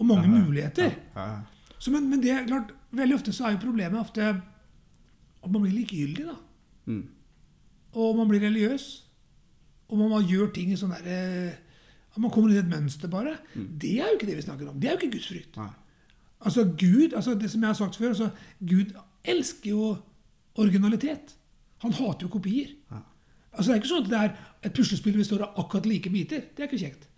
Og 0.00 0.06
mange 0.06 0.28
muligheter. 0.28 0.94
Ja. 1.14 1.42
Så, 1.78 1.90
men, 1.90 2.08
men 2.08 2.20
det 2.20 2.30
er 2.30 2.46
klart, 2.46 2.72
veldig 2.92 3.14
ofte 3.14 3.32
så 3.32 3.46
er 3.46 3.52
jo 3.52 3.58
problemet 3.66 4.00
ofte 4.00 4.22
at 5.44 5.50
man 5.50 5.62
blir 5.62 5.72
likegyldig. 5.84 6.24
da. 6.26 6.36
Mm. 6.86 7.08
Og 7.94 8.16
man 8.16 8.28
blir 8.28 8.40
religiøs. 8.40 9.03
Og 9.94 10.00
man, 10.00 10.26
gjør 10.26 10.50
ting 10.54 10.72
i 10.74 10.78
sånn 10.78 10.90
derre 10.90 11.54
At 12.10 12.18
man 12.22 12.32
kommer 12.34 12.50
inn 12.50 12.58
i 12.58 12.62
et 12.64 12.70
mønster, 12.70 13.10
bare. 13.10 13.36
Det 13.54 13.96
er 14.00 14.10
jo 14.10 14.18
ikke 14.18 14.28
det 14.28 14.36
vi 14.38 14.46
snakker 14.46 14.70
om. 14.70 14.76
Det 14.78 14.90
er 14.90 14.96
jo 14.96 15.02
ikke 15.02 15.16
gudsfrykt. 15.16 15.56
Nei. 15.58 15.70
Altså 16.44 16.66
Gud, 16.68 17.14
altså 17.16 17.34
det 17.40 17.48
som 17.50 17.62
jeg 17.62 17.72
har 17.72 17.78
sagt 17.78 17.96
før, 17.96 18.12
altså, 18.12 18.28
Gud 18.60 18.92
elsker 19.24 19.70
jo 19.70 19.94
originalitet. 20.60 21.34
Han 21.82 21.96
hater 21.96 22.26
jo 22.26 22.32
kopier. 22.36 22.74
Ja. 22.90 23.00
Altså 23.54 23.70
Det 23.70 23.74
er 23.74 23.80
ikke 23.80 23.90
sånn 23.90 24.04
at 24.04 24.10
det 24.10 24.20
er 24.20 24.68
et 24.68 24.76
puslespill 24.76 25.14
hvor 25.14 25.22
det 25.22 25.28
står 25.30 25.44
akkurat 25.48 25.88
like 25.88 26.12
biter. 26.12 26.46
Det 26.54 26.64
er 26.64 26.70
ikke 26.70 26.82
kjekt. 26.84 27.08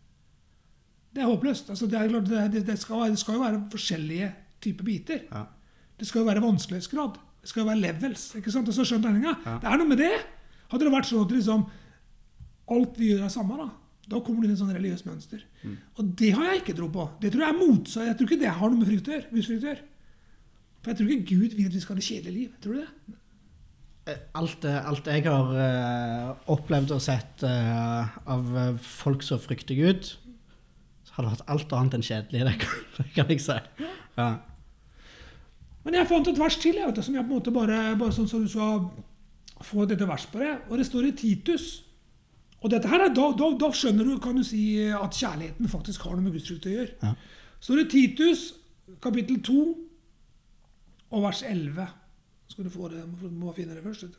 Det 1.17 1.25
er 1.25 1.31
håpløst. 1.31 1.71
Altså 1.73 1.89
det, 1.89 1.99
er 1.99 2.13
klart, 2.13 2.29
det, 2.29 2.47
det, 2.53 2.65
det, 2.69 2.79
skal, 2.79 3.07
det 3.13 3.21
skal 3.21 3.39
jo 3.39 3.45
være 3.45 3.63
forskjellige 3.73 4.31
typer 4.65 4.89
biter. 4.89 5.23
Ja. 5.31 5.45
Det 5.97 6.09
skal 6.09 6.23
jo 6.23 6.29
være 6.29 6.45
vanskelighetsgrad. 6.45 7.21
Det 7.41 7.51
skal 7.51 7.63
jo 7.63 7.69
være 7.71 7.81
levels. 7.81 8.35
ikke 8.37 8.53
sant? 8.53 8.69
Altså, 8.69 8.85
skjønner 8.85 9.09
tegninga? 9.09 9.35
Det 9.63 9.71
er 9.71 9.81
noe 9.81 9.89
med 9.89 10.03
det. 10.03 10.15
Hadde 10.73 10.85
det 10.85 10.93
vært 10.93 11.09
sånn 11.09 11.25
at 11.25 11.33
liksom, 11.33 11.65
alt 12.75 12.97
vi 12.99 13.13
gjør 13.13 13.27
er 13.27 13.33
samme, 13.33 13.59
da, 13.61 13.69
da 14.11 14.23
kommer 14.23 14.43
det 14.43 14.51
inn 14.51 14.57
et 14.57 14.63
sånn 14.63 14.75
religiøst 14.75 15.07
mønster. 15.09 15.45
Og 15.99 16.15
det 16.19 16.33
har 16.37 16.51
jeg 16.51 16.63
ikke 16.63 16.77
tro 16.79 16.89
på. 16.95 17.05
Det 17.23 17.33
tror 17.35 17.47
jeg 17.47 17.55
er 17.55 17.61
motsatt. 17.61 18.09
Jeg 18.09 18.19
tror 18.19 18.31
ikke 18.31 18.43
det 18.43 18.57
har 18.59 18.73
noe 18.73 18.81
med 18.81 18.91
frykt 18.91 19.11
å 19.11 19.15
gjøre. 19.15 19.31
gudsfrykt 19.33 19.67
å 19.67 19.71
gjøre. 19.71 19.87
For 20.81 20.93
jeg 20.93 20.99
tror 21.01 21.13
ikke 21.15 21.37
Gud 21.37 21.55
vil 21.59 21.71
at 21.71 21.75
vi 21.75 21.83
skal 21.83 21.97
ha 21.97 22.03
et 22.03 22.09
kjedelig 22.11 22.35
liv. 22.37 22.51
Tror 22.63 22.77
du 22.77 22.83
det? 22.83 23.17
Eh, 24.07 24.19
Alt, 24.39 24.65
alt 24.65 25.09
jeg 25.11 25.25
har 25.27 25.49
uh, 25.51 26.45
opplevd 26.55 26.93
og 26.95 27.03
sett 27.03 27.43
uh, 27.43 28.13
av 28.31 28.53
eh, 28.55 28.77
folk 28.79 29.25
som 29.27 29.41
frykter 29.43 29.75
Gud, 29.75 30.13
så 31.03 31.17
har 31.17 31.27
det 31.27 31.33
vært 31.33 31.51
alt 31.51 31.75
annet 31.75 31.97
enn 31.99 32.07
kjedelig, 32.07 32.45
det 32.47 32.53
kan, 32.63 32.85
det 33.01 33.09
kan 33.17 33.33
jeg 33.35 33.43
si. 33.43 33.59
Ja. 34.15 34.29
Men 35.83 35.99
jeg 35.99 36.11
fant 36.11 36.31
et 36.31 36.39
vers 36.39 36.59
til 36.63 36.79
jeg, 36.79 36.87
vet 36.87 37.03
som 37.03 37.19
jeg 37.19 37.27
på 37.27 37.33
en 37.33 37.41
måte 37.41 37.55
bare, 37.55 37.81
bare 37.99 38.15
sånn 38.15 38.31
så 38.31 38.39
du 38.43 38.47
skal 38.51 38.87
få 39.67 39.89
dette 39.91 40.07
vers 40.07 40.29
på 40.31 40.39
det. 40.43 40.53
Og 40.71 40.79
det 40.79 40.87
står 40.87 41.11
i 41.11 41.13
Titus. 41.19 41.67
Og 42.67 42.73
dette 42.73 42.91
her 42.91 43.05
er, 43.05 43.13
da, 43.15 43.29
da, 43.39 43.49
da 43.61 43.69
skjønner 43.71 44.09
du 44.09 44.17
kan 44.23 44.35
du 44.35 44.43
si, 44.43 44.61
at 44.91 45.15
kjærligheten 45.15 45.71
faktisk 45.71 46.03
har 46.03 46.17
noe 46.17 46.25
med 46.25 46.35
Guds 46.35 46.49
frukt 46.51 46.67
å 46.67 46.73
gjøre. 46.73 46.97
Ja. 46.99 47.13
står 47.63 47.79
det 47.79 47.91
Titus 47.93 48.41
kapittel 49.03 49.39
2 49.47 49.61
og 51.15 51.23
vers 51.23 51.43
11. 51.47 51.87
Skal 52.51 52.67
du 52.67 52.73
få 52.75 52.91
det? 52.91 53.05
Du 53.21 53.29
må 53.39 53.55
finne 53.55 53.77
det 53.77 53.85
først. 53.85 54.17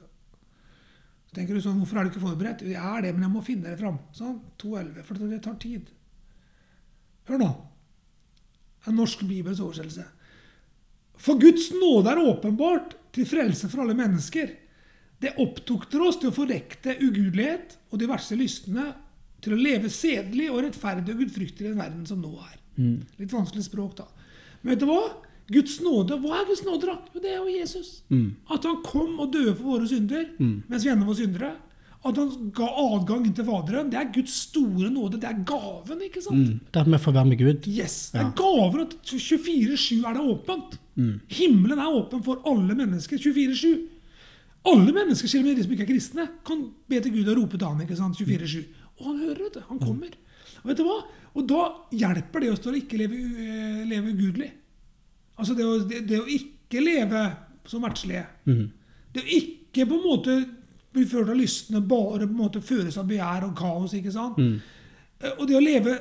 Så 1.28 1.36
tenker 1.36 1.58
du 1.58 1.64
sånn, 1.64 1.82
Hvorfor 1.82 2.00
er 2.00 2.08
du 2.08 2.14
ikke 2.14 2.24
forberedt? 2.24 2.64
Jeg 2.64 2.80
er 2.80 3.04
det, 3.04 3.12
men 3.18 3.28
jeg 3.28 3.34
må 3.34 3.44
finne 3.44 3.68
det 3.68 3.82
fram. 3.82 4.00
Sånn, 4.16 4.40
2.11. 4.64 5.02
For 5.04 5.28
det 5.28 5.42
tar 5.44 5.58
tid. 5.60 5.92
Hør 7.28 7.44
nå. 7.44 7.50
En 8.88 8.96
norsk 8.96 9.28
bibels 9.28 9.60
oversettelse. 9.60 10.08
For 11.20 11.36
Guds 11.42 11.68
nåde 11.76 12.14
er 12.14 12.24
åpenbart 12.24 12.96
til 13.12 13.28
frelse 13.28 13.68
for 13.68 13.84
alle 13.84 13.98
mennesker. 13.98 14.54
Det 15.22 15.34
opptukter 15.42 16.04
oss 16.06 16.20
til 16.22 16.30
å 16.30 16.36
forrekte 16.36 16.94
ugudelighet 17.02 17.78
og 17.92 18.00
de 18.02 18.10
verste 18.10 18.38
lystne, 18.38 18.92
til 19.42 19.54
å 19.54 19.60
leve 19.62 19.90
sedelig 19.94 20.48
og 20.50 20.64
rettferdig 20.66 21.14
og 21.14 21.20
gudfryktig 21.24 21.66
i 21.66 21.70
den 21.72 21.78
verden 21.80 22.06
som 22.10 22.22
nå 22.22 22.32
er. 22.42 22.56
Litt 23.22 23.34
vanskelig 23.34 23.66
språk, 23.66 23.96
da. 23.98 24.06
Men 24.62 24.74
vet 24.74 24.82
du 24.84 24.88
hva? 24.90 25.02
Guds 25.48 25.78
nåde, 25.80 26.18
Hva 26.20 26.42
er 26.42 26.48
Guds 26.50 26.64
nåde, 26.66 26.90
da? 26.90 26.98
Jo, 27.14 27.22
det 27.24 27.30
er 27.32 27.38
jo 27.40 27.54
Jesus. 27.54 28.02
At 28.52 28.66
han 28.68 28.82
kom 28.84 29.14
og 29.24 29.32
døde 29.34 29.54
for 29.56 29.78
våre 29.78 29.88
synder 29.88 30.26
mens 30.42 30.84
vi 30.84 30.92
ennå 30.92 31.08
var 31.08 31.18
syndere. 31.22 31.54
At 32.06 32.18
han 32.20 32.52
ga 32.56 32.68
adgang 32.68 33.24
til 33.36 33.46
Faderen. 33.48 33.90
Det 33.92 33.98
er 34.00 34.12
Guds 34.14 34.34
store 34.48 34.90
nåde. 34.94 35.18
Det 35.22 35.28
er 35.30 35.40
gaven, 35.50 36.02
ikke 36.06 36.22
sant? 36.22 36.38
Mm. 36.38 36.60
Det 36.72 36.82
at 36.84 36.92
vi 36.94 37.00
får 37.04 37.16
være 37.16 37.30
med 37.32 37.40
Gud. 37.42 37.68
Yes, 37.68 37.96
Det 38.14 38.22
er 38.22 38.34
gaven 38.38 38.84
at 38.86 38.94
24-7 39.02 40.06
er 40.06 40.14
det 40.20 40.26
åpent. 40.34 40.78
Himmelen 41.30 41.80
er 41.80 41.96
åpen 41.98 42.24
for 42.24 42.42
alle 42.46 42.76
mennesker. 42.78 43.18
24-7. 43.18 43.88
Alle 44.68 44.94
mennesker, 44.96 45.30
selv 45.32 45.48
om 45.48 45.56
de 45.56 45.64
som 45.64 45.72
ikke 45.76 45.86
er 45.86 45.92
kristne, 45.94 46.26
kan 46.48 46.64
be 46.90 47.00
til 47.04 47.14
Gud 47.14 47.30
og 47.32 47.38
rope 47.42 47.58
til 47.60 47.68
han, 47.68 47.82
ikke 47.86 47.96
sant? 48.00 48.18
24-7. 48.20 48.64
Og 49.00 49.06
han 49.12 49.20
hører, 49.24 49.42
vet 49.46 49.58
du. 49.60 49.62
Han 49.70 49.80
kommer. 49.80 50.16
Og 50.64 50.70
vet 50.72 50.80
du 50.82 50.84
hva? 50.88 50.98
Og 51.38 51.46
da 51.48 51.62
hjelper 51.94 52.44
det 52.44 52.50
oss 52.52 52.64
til 52.64 52.74
å 52.74 52.80
ikke 52.80 52.98
leve, 53.00 53.20
u- 53.22 53.42
eh, 53.46 53.82
leve 53.88 54.12
ugudelig. 54.16 54.50
Altså 55.38 55.54
det 55.58 55.66
å, 55.70 55.76
det, 55.88 56.02
det 56.10 56.20
å 56.24 56.26
ikke 56.34 56.82
leve 56.82 57.22
som 57.70 57.84
verdslige. 57.86 58.24
Det 59.14 59.22
å 59.24 59.30
ikke 59.38 59.86
på 59.88 60.00
en 60.00 60.08
måte 60.08 60.38
bli 60.98 61.06
ført 61.06 61.30
av 61.30 61.38
lystne, 61.38 61.82
bare 61.86 62.26
på 62.26 62.32
en 62.34 62.40
måte 62.42 62.62
føres 62.66 62.98
av 62.98 63.06
begjær 63.10 63.46
og 63.46 63.54
kaos. 63.60 63.94
ikke 63.94 64.12
sant? 64.16 64.40
Mm. 64.42 64.58
Og 65.38 65.44
det 65.50 65.56
å 65.58 65.62
leve 65.62 65.94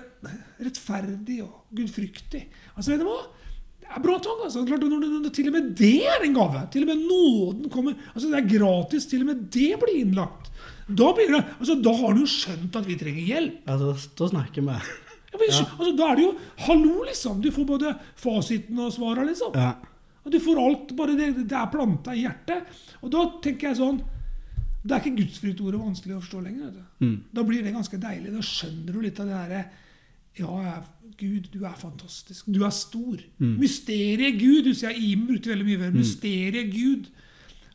rettferdig 0.62 1.42
og 1.44 1.66
gudfryktig. 1.76 2.46
Altså, 2.76 2.92
vet 2.94 3.02
du 3.02 3.06
hva? 3.08 3.18
Det 3.86 4.00
er 4.00 4.02
bra 4.04 4.16
tall. 4.20 4.42
altså. 4.44 4.64
Klart, 4.66 4.82
når, 4.84 4.98
når, 5.00 5.16
når, 5.24 5.32
til 5.34 5.48
og 5.50 5.56
med 5.56 5.70
det 5.78 5.94
er 6.10 6.26
en 6.26 6.36
gave. 6.36 6.62
Til 6.74 6.84
og 6.84 6.90
med 6.90 7.04
nåden 7.06 7.70
kommer. 7.72 7.96
altså 8.12 8.28
Det 8.32 8.40
er 8.40 8.48
gratis. 8.58 9.06
Til 9.10 9.24
og 9.24 9.30
med 9.30 9.46
det 9.54 9.70
blir 9.82 10.00
innlagt. 10.02 10.50
Da, 10.86 11.10
blir 11.16 11.32
det, 11.32 11.42
altså, 11.58 11.74
da 11.82 11.92
har 11.98 12.14
du 12.14 12.22
jo 12.22 12.30
skjønt 12.30 12.78
at 12.78 12.86
vi 12.86 12.96
trenger 12.98 13.30
hjelp. 13.32 13.70
Altså, 13.74 14.10
da, 14.18 14.28
snakker 14.34 14.66
vi. 14.66 14.76
Ja, 15.32 15.38
men, 15.40 15.50
altså, 15.50 15.92
da 15.98 16.10
er 16.10 16.18
det 16.18 16.26
jo 16.26 16.32
hallo, 16.66 16.96
liksom. 17.08 17.40
Du 17.42 17.50
får 17.54 17.66
både 17.68 17.94
fasiten 18.20 18.78
og 18.82 18.92
svaret, 18.94 19.26
liksom. 19.30 19.56
Ja. 19.58 19.72
Og 20.26 20.34
du 20.34 20.38
får 20.42 20.60
alt, 20.62 20.92
bare 20.98 21.16
det, 21.18 21.32
det 21.46 21.56
er 21.56 21.72
planta 21.72 22.14
i 22.14 22.22
hjertet. 22.24 22.78
Og 23.02 23.10
da 23.14 23.24
tenker 23.44 23.70
jeg 23.70 23.78
sånn 23.78 24.00
Det 24.82 24.94
er 24.94 25.02
ikke 25.02 25.20
gudsfryktordet 25.20 25.80
vanskelig 25.82 26.14
å 26.16 26.22
forstå 26.22 26.40
lenger. 26.44 26.70
Vet 26.70 26.78
du. 26.78 27.18
Da 27.34 27.42
blir 27.46 27.66
det 27.66 27.74
ganske 27.74 27.98
deilig. 27.98 28.34
Da 28.34 28.42
skjønner 28.46 28.94
du 28.94 29.02
litt 29.02 29.18
av 29.22 29.30
det 29.30 29.40
derre 29.40 29.64
Ja, 30.38 30.56
jeg- 30.62 30.82
Gud, 31.18 31.46
du 31.52 31.64
er 31.64 31.72
fantastisk. 31.80 32.44
Du 32.52 32.62
er 32.64 32.70
stor. 32.70 33.16
Mysteriet 33.40 34.38
Gud. 34.40 34.64
Du 34.64 34.74
ser 34.74 34.90
Iben 34.92 35.26
brukte 35.30 35.48
veldig 35.48 35.64
mye 35.64 35.78
før. 35.78 35.94
Mysteriet 35.96 36.72
Gud. 36.74 37.06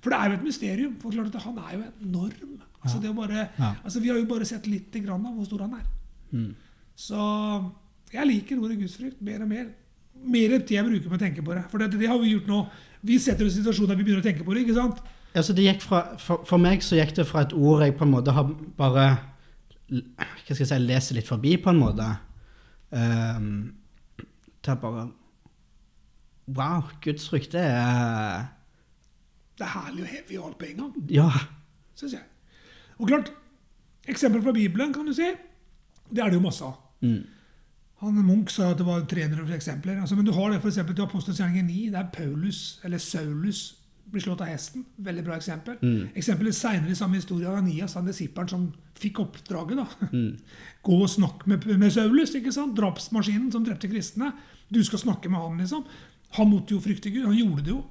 For 0.01 0.09
det 0.13 0.19
er 0.19 0.27
jo 0.29 0.33
et 0.37 0.43
mysterium. 0.45 0.95
For 1.01 1.09
klart 1.11 1.35
at 1.35 1.41
Han 1.41 1.57
er 1.57 1.71
jo 1.77 1.83
enorm. 2.05 2.59
Altså 2.83 2.99
det 3.01 3.09
å 3.09 3.15
bare, 3.15 3.47
Ja. 3.59 3.75
altså 3.83 3.99
Vi 4.01 4.07
har 4.09 4.17
jo 4.17 4.25
bare 4.25 4.45
sett 4.45 4.67
lite 4.67 4.99
grann 5.03 5.25
av 5.25 5.33
hvor 5.35 5.45
stor 5.45 5.59
han 5.59 5.73
er. 5.73 6.53
Så 6.95 7.71
jeg 8.13 8.27
liker 8.27 8.59
ordet 8.61 8.79
gudsfrykt 8.79 9.21
mer 9.21 9.41
og 9.41 9.47
mer. 9.49 9.65
Mer 10.23 10.59
tid 10.59 10.75
jeg 10.77 10.85
bruker 10.85 11.09
på 11.09 11.17
å 11.17 11.19
tenke 11.19 11.41
på 11.43 11.53
det. 11.55 11.63
For 11.71 11.77
det, 11.79 11.91
det 11.99 12.07
har 12.07 12.19
vi 12.19 12.33
gjort 12.35 12.47
nå. 12.47 12.67
Vi 13.03 13.17
setter 13.17 13.45
oss 13.47 13.57
i 13.57 13.61
situasjoner 13.63 13.87
der 13.87 13.95
vi 13.95 14.03
begynner 14.03 14.21
å 14.21 14.27
tenke 14.29 14.45
på 14.45 14.53
det. 14.53 14.67
ikke 14.67 14.75
sant? 14.77 14.99
Altså, 15.33 15.53
det 15.55 15.81
fra, 15.81 16.17
for, 16.19 16.43
for 16.45 16.57
meg 16.59 16.81
så 16.83 16.97
gikk 16.99 17.15
det 17.15 17.25
fra 17.25 17.41
et 17.41 17.53
ord 17.53 17.81
jeg 17.81 17.95
på 17.97 18.03
en 18.05 18.11
måte 18.11 18.31
har 18.35 18.43
bare 18.77 19.17
Hva 19.91 20.53
skal 20.53 20.57
jeg 20.61 20.67
si 20.67 20.77
leser 20.85 21.15
litt 21.15 21.27
forbi, 21.27 21.57
på 21.57 21.69
en 21.71 21.79
måte, 21.79 22.05
ehm, 22.93 23.73
til 24.63 24.75
bare 24.81 25.09
Wow, 26.51 26.81
gudsfrykt, 27.03 27.53
rykte 27.53 27.59
er 27.59 28.45
Det 29.57 29.63
er 29.67 29.71
herlig 29.79 30.03
og 30.03 30.07
heavy 30.09 30.39
alt 30.45 30.57
på 30.57 30.65
en 30.65 30.77
gang, 30.77 31.09
Ja. 31.11 31.29
syns 31.95 32.13
jeg. 32.13 32.21
Og 32.99 33.07
klart, 33.07 33.31
eksempel 34.07 34.41
fra 34.43 34.51
Bibelen 34.51 34.93
kan 34.93 35.05
du 35.05 35.13
si. 35.13 35.29
Det 36.09 36.19
er 36.19 36.29
det 36.29 36.33
jo 36.33 36.39
masse 36.43 36.63
av. 36.65 36.73
Mm. 37.01 37.23
Han 38.01 38.13
Munch 38.25 38.49
sa 38.55 38.71
at 38.71 38.77
det 38.77 38.85
var 38.85 39.05
300 39.05 39.55
eksempler. 39.55 39.99
Altså, 40.01 40.15
men 40.15 40.25
du 40.25 40.31
har 40.33 40.49
det 40.49 40.65
eksempel 40.65 40.95
til 40.95 41.03
Apostelens 41.03 41.37
gjerning 41.39 41.65
9, 41.67 41.93
er 41.93 42.07
Paulus, 42.13 42.79
eller 42.83 42.97
Saulus, 42.97 43.75
blir 44.11 44.21
slått 44.21 44.41
av 44.43 44.47
hesten. 44.51 44.83
Veldig 44.97 45.23
bra 45.25 45.35
eksempel. 45.37 45.77
Eksempelet 46.15 46.55
senere 46.57 46.91
i 46.91 46.95
samme 46.99 47.15
historie 47.19 47.47
av 47.47 47.55
Anias, 47.61 47.93
han 47.95 48.05
disippelen 48.09 48.49
som 48.51 48.73
fikk 48.99 49.19
oppdraget. 49.23 49.77
da. 49.77 50.09
Gå 50.87 50.97
og 51.01 51.09
snakk 51.09 51.45
med, 51.47 51.65
med 51.79 51.91
Saulus, 51.93 52.35
ikke 52.35 52.51
sant? 52.55 52.75
drapsmaskinen 52.77 53.51
som 53.53 53.63
drepte 53.65 53.89
kristne. 53.91 54.33
Du 54.71 54.81
skal 54.83 54.99
snakke 54.99 55.29
med 55.31 55.39
han, 55.41 55.57
liksom. 55.63 55.85
Han 56.37 56.47
måtte 56.51 56.75
jo 56.75 56.79
frykte 56.83 57.11
Gud. 57.11 57.25
Han 57.25 57.37
gjorde 57.37 57.63
det 57.65 57.73
jo. 57.73 57.81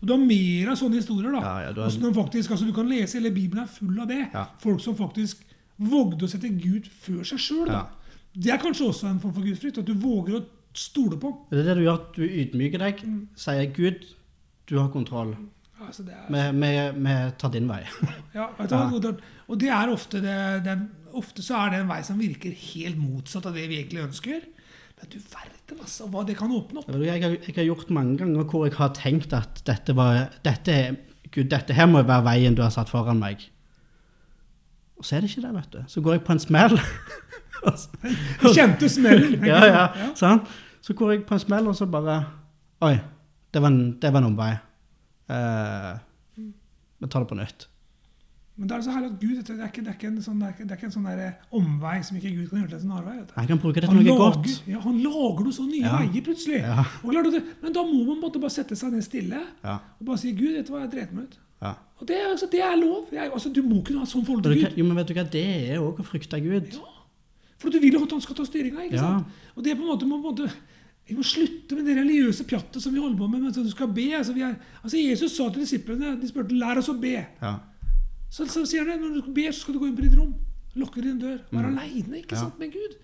Og 0.00 0.06
Du 0.08 0.12
har 0.14 0.20
mer 0.24 0.70
av 0.72 0.78
sånne 0.80 0.96
historier. 1.00 1.32
da. 1.32 1.40
Ja, 1.44 1.54
ja, 1.66 1.72
du 1.72 1.80
har- 1.82 2.14
faktisk, 2.14 2.50
altså 2.50 2.66
Du 2.66 2.72
kan 2.72 2.88
lese 2.88 3.18
hele 3.18 3.30
Bibelen 3.30 3.64
er 3.64 3.66
full 3.68 3.98
av 4.00 4.08
det. 4.08 4.28
Ja. 4.32 4.46
Folk 4.62 4.80
som 4.80 4.96
faktisk 4.96 5.42
vågde 5.78 6.24
å 6.24 6.28
sette 6.28 6.48
Gud 6.48 6.86
før 6.88 7.24
seg 7.24 7.38
sjøl. 7.38 7.86
Det 8.34 8.50
er 8.52 8.58
kanskje 8.58 8.86
også 8.88 9.08
en 9.10 9.20
form 9.20 9.34
for 9.34 9.42
gudsfrykt. 9.42 9.78
At 9.78 9.86
du 9.86 9.94
våger 9.94 10.38
å 10.40 10.44
stole 10.72 11.16
på. 11.18 11.32
Det 11.50 11.58
er 11.60 11.64
det 11.74 11.76
du 11.76 11.84
gjør, 11.84 12.00
du 12.14 12.22
ydmyker 12.28 12.78
deg, 12.78 13.00
sier 13.36 13.66
Gud, 13.74 14.04
du 14.66 14.78
har 14.78 14.88
kontroll. 14.88 15.34
Altså, 15.80 16.04
det 16.04 16.14
Vi, 16.30 17.14
tar 17.40 17.52
din 17.54 17.68
vei. 17.68 17.82
ja, 18.36 18.48
vet 18.58 18.70
du 18.70 18.76
hva? 18.76 19.12
Og 19.48 19.58
det- 19.58 19.70
er 19.74 19.90
ofte, 19.90 20.20
det, 20.22 20.64
den, 20.64 20.88
ofte 21.16 21.42
så 21.42 21.56
er 21.64 21.70
det 21.70 21.80
en 21.80 21.88
vei 21.90 22.02
som 22.06 22.18
virker 22.20 22.52
helt 22.54 22.98
motsatt 23.00 23.46
av 23.46 23.54
det 23.56 23.68
vi 23.68 23.80
egentlig 23.80 24.04
ønsker. 24.04 24.44
Men 25.00 25.10
du 25.10 25.18
verden, 25.18 25.80
altså, 25.80 26.06
hva 26.12 26.26
det 26.26 26.36
kan 26.38 26.52
åpne 26.52 26.82
opp. 26.82 26.90
Jeg 26.92 27.22
har, 27.24 27.36
jeg 27.40 27.56
har 27.56 27.64
gjort 27.70 27.90
mange 27.90 28.18
ganger 28.20 28.44
hvor 28.44 28.66
jeg 28.68 28.76
har 28.76 28.92
tenkt 28.94 29.32
at 29.32 29.62
dette 29.66 29.96
var 29.96 30.28
dette, 30.44 30.76
Gud, 31.30 31.48
dette 31.50 31.74
her 31.74 31.88
må 31.88 32.02
være 32.02 32.26
veien 32.28 32.54
du 32.54 32.62
har 32.62 32.70
satt 32.74 32.92
foran 32.92 33.18
meg. 33.22 33.48
Og 35.00 35.06
så 35.08 35.16
er 35.16 35.24
det 35.24 35.30
ikke 35.32 35.46
det, 35.46 35.54
vet 35.56 35.72
du. 35.72 35.80
Så 35.88 36.02
går 36.04 36.18
jeg 36.18 36.26
på 36.28 36.36
en 36.36 36.42
smell. 36.42 36.76
Du 38.42 38.48
kjente 38.54 38.88
smellen. 38.88 39.44
ja, 39.44 39.58
ja, 39.64 39.84
ja, 39.96 40.10
sant? 40.16 40.48
Så 40.80 40.94
går 40.96 41.12
jeg 41.12 41.24
på 41.28 41.36
en 41.36 41.42
smell, 41.42 41.66
og 41.68 41.76
så 41.76 41.86
bare 41.90 42.22
Oi, 42.80 42.94
det 43.52 43.60
var 43.62 43.68
en, 43.68 43.82
det 44.00 44.12
var 44.12 44.22
en 44.22 44.30
omvei. 44.30 44.54
Eh, 45.30 45.98
vi 47.00 47.08
tar 47.08 47.22
det 47.24 47.28
på 47.30 47.38
nytt. 47.38 47.66
Men 48.60 48.68
da 48.68 48.74
er 48.76 48.82
det 48.82 48.84
så 48.90 48.92
herlig 48.92 49.08
at 49.14 49.20
Gud 49.22 49.36
det 49.40 49.54
er 49.56 49.68
ikke, 49.70 49.82
det 49.86 49.88
er 49.88 49.96
ikke 49.96 50.08
en 50.10 50.16
sånn, 50.24 50.40
det 50.42 50.46
er 50.48 50.52
ikke, 50.52 50.64
det 50.68 50.72
er 50.74 50.76
ikke 50.80 50.88
en 50.90 50.92
sånn 50.92 51.06
der 51.08 51.20
omvei 51.56 51.94
som 52.04 52.16
ikke 52.18 52.32
Gud 52.34 52.48
kan 52.50 52.58
gjøre 52.60 52.72
til 52.74 52.76
en 52.76 52.82
snarvei. 52.84 53.14
Jeg 53.38 53.48
kan 53.48 53.60
bruke 53.62 53.80
det 53.80 53.84
til 53.86 53.92
Han 53.94 54.00
noe 54.04 54.16
lager, 54.18 54.34
godt. 54.34 54.56
ja, 54.68 54.80
han 54.84 54.98
lager 55.00 55.46
noen 55.46 55.56
sånne 55.56 55.70
nye 55.72 55.86
Ja. 55.86 55.92
veier 56.02 56.24
plutselig. 56.26 56.58
Ja. 56.60 56.84
Og 57.00 57.14
men 57.62 57.72
da 57.72 57.84
må 57.88 58.02
man 58.20 58.20
bare 58.20 58.50
sette 58.52 58.76
seg 58.76 58.92
ned 58.92 59.02
stille 59.06 59.40
Ja, 59.64 59.78
og 60.00 60.04
bare 60.10 60.18
si 60.18 60.32
Gud, 60.32 60.52
vet 60.58 60.66
du 60.66 60.72
hva, 60.74 60.80
jeg 60.84 60.90
dreit 60.92 61.12
meg 61.14 61.24
ut. 61.24 61.38
ja. 61.62 61.74
Og 62.00 62.06
det, 62.06 62.16
er- 62.16 62.30
altså, 62.32 62.46
det 62.52 62.60
er 62.60 62.76
lov. 62.76 63.08
Jeg, 63.12 63.30
altså, 63.32 63.48
du 63.52 63.62
må 63.62 63.82
kunne 63.84 63.98
ha 64.00 64.04
sånn 64.06 64.24
forhold 64.26 64.42
til 64.44 64.54
Gud. 64.60 64.76
jo, 64.76 64.84
men 64.84 64.96
vet 64.96 65.06
du 65.08 65.14
hva, 65.14 65.24
det 65.30 65.46
er 65.70 65.78
òg 65.80 65.96
å 66.00 66.04
frykte 66.04 66.40
Gud. 66.42 66.72
Ja. 66.74 66.80
For 67.58 67.70
du 67.70 67.78
vil 67.80 67.92
jo 67.92 68.04
at 68.04 68.10
han 68.10 68.20
skal 68.20 68.34
ta 68.36 68.44
styringa. 68.44 68.90
Ja. 68.92 69.22
Og 69.56 69.62
det 69.64 69.72
er 69.72 69.76
på 69.76 69.82
en 69.84 69.88
måte, 69.92 70.04
må, 70.08 70.20
på 70.20 70.28
en 70.28 70.36
måte 70.36 70.52
Vi 71.10 71.16
må 71.18 71.24
slutte 71.26 71.74
med 71.76 71.86
det 71.90 71.96
religiøse 71.98 72.44
pjattet 72.46 72.82
som 72.84 72.94
vi 72.94 73.00
holder 73.02 73.18
på 73.18 73.26
med. 73.30 73.40
mens 73.42 73.56
du 73.58 73.70
skal 73.70 73.88
be. 73.90 74.06
Altså, 74.16 74.32
vi 74.36 74.44
er, 74.46 74.54
altså 74.84 74.96
Jesus 75.02 75.32
sa 75.36 75.48
til 75.50 75.64
disiplene 75.64 76.12
De 76.20 76.28
spurte 76.30 76.54
lær 76.54 76.78
oss 76.78 76.88
å 76.92 76.94
be. 77.02 77.16
Ja. 77.42 77.54
Så, 78.30 78.46
så 78.46 78.62
sier 78.70 78.86
han 78.86 79.00
når 79.02 79.24
du 79.26 79.32
ber, 79.34 79.50
så 79.50 79.64
skal 79.64 79.74
du 79.74 79.80
gå 79.82 79.88
inn 79.90 79.96
på 79.98 80.02
ditt 80.06 80.14
rom. 80.18 80.34
Lukke 80.78 81.02
din 81.02 81.18
dør. 81.18 81.40
Være 81.50 81.66
Mm. 81.66 81.78
aleine 81.78 82.22
Ja. 82.30 82.36
sant, 82.36 82.58
med 82.58 82.70
Gud. 82.72 82.94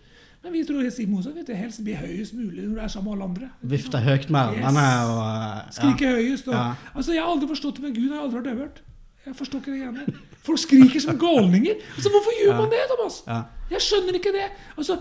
Men 0.44 0.52
vi 0.52 0.62
tror 0.64 0.82
helt 0.82 1.08
motsatt. 1.10 1.34
vet 1.34 1.46
du, 1.48 1.52
Helst 1.54 1.82
be 1.84 1.94
høyest 1.98 2.34
mulig 2.34 2.62
når 2.68 2.74
du 2.76 2.80
er 2.80 2.88
sammen 2.88 3.10
med 3.10 3.12
alle 3.18 3.24
andre. 3.32 3.50
Vifte 3.62 3.98
høyt 3.98 4.30
med 4.30 4.40
armene 4.40 4.84
Yes. 4.86 5.10
og 5.10 5.22
ja. 5.26 5.70
Skrike 5.74 6.06
høyest. 6.14 6.46
Og, 6.48 6.54
Ja. 6.54 6.74
altså, 6.94 7.12
jeg 7.12 7.22
har 7.22 7.30
aldri 7.32 7.48
forstått 7.48 7.74
det 7.74 7.82
med 7.82 7.94
Gud. 7.96 8.06
Jeg 8.08 8.14
har 8.14 8.22
aldri 8.22 8.38
vært 8.38 8.52
øvert. 8.54 8.78
Jeg 9.26 9.34
forstår 9.34 9.58
ikke 9.58 9.72
det 9.74 9.80
greiene. 9.82 10.14
Folk 10.46 10.58
skriker 10.62 11.00
som 11.00 11.18
galninger. 11.18 11.74
Altså, 11.96 12.08
Hvorfor 12.14 12.32
gjør 12.38 12.56
man 12.60 12.70
det, 12.70 12.78
Thomas? 12.94 13.22
Jeg 13.70 13.80
skjønner 13.82 14.14
ikke 14.14 14.32
det. 14.38 14.46
Altså, 14.78 14.98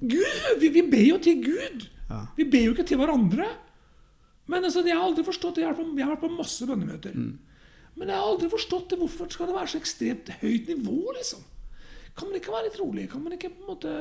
Gud, 0.00 0.60
vi, 0.60 0.68
vi 0.68 0.82
ber 0.90 1.06
jo 1.08 1.18
til 1.18 1.42
Gud. 1.44 1.86
Ja. 2.10 2.20
Vi 2.36 2.46
ber 2.50 2.68
jo 2.68 2.76
ikke 2.76 2.86
til 2.86 3.00
hverandre. 3.00 3.48
Men 4.46 4.64
altså, 4.68 4.84
jeg 4.86 4.94
har 4.94 5.06
aldri 5.08 5.24
forstått 5.26 5.58
det. 5.58 5.64
Jeg 5.64 5.72
har 5.72 5.76
vært 5.76 5.90
på, 5.90 5.98
har 6.04 6.14
vært 6.14 6.24
på 6.24 6.32
masse 6.36 6.68
bønnemøter. 6.68 7.18
Mm. 7.18 7.34
Men 7.96 8.12
jeg 8.12 8.20
har 8.20 8.30
aldri 8.30 8.48
forstått 8.52 8.92
det. 8.92 9.00
Hvorfor 9.00 9.30
skal 9.32 9.50
det 9.50 9.56
være 9.56 9.72
så 9.72 9.80
ekstremt 9.80 10.32
høyt 10.42 10.70
nivå, 10.70 10.98
liksom? 11.16 11.44
Kan 12.16 12.30
man 12.30 12.38
ikke 12.38 12.54
være 12.54 12.68
litt 12.68 12.80
rolig? 12.80 13.06
Kan 13.12 13.24
man 13.24 13.36
ikke 13.36 13.50
på 13.52 13.60
en 13.60 13.70
måte 13.74 13.92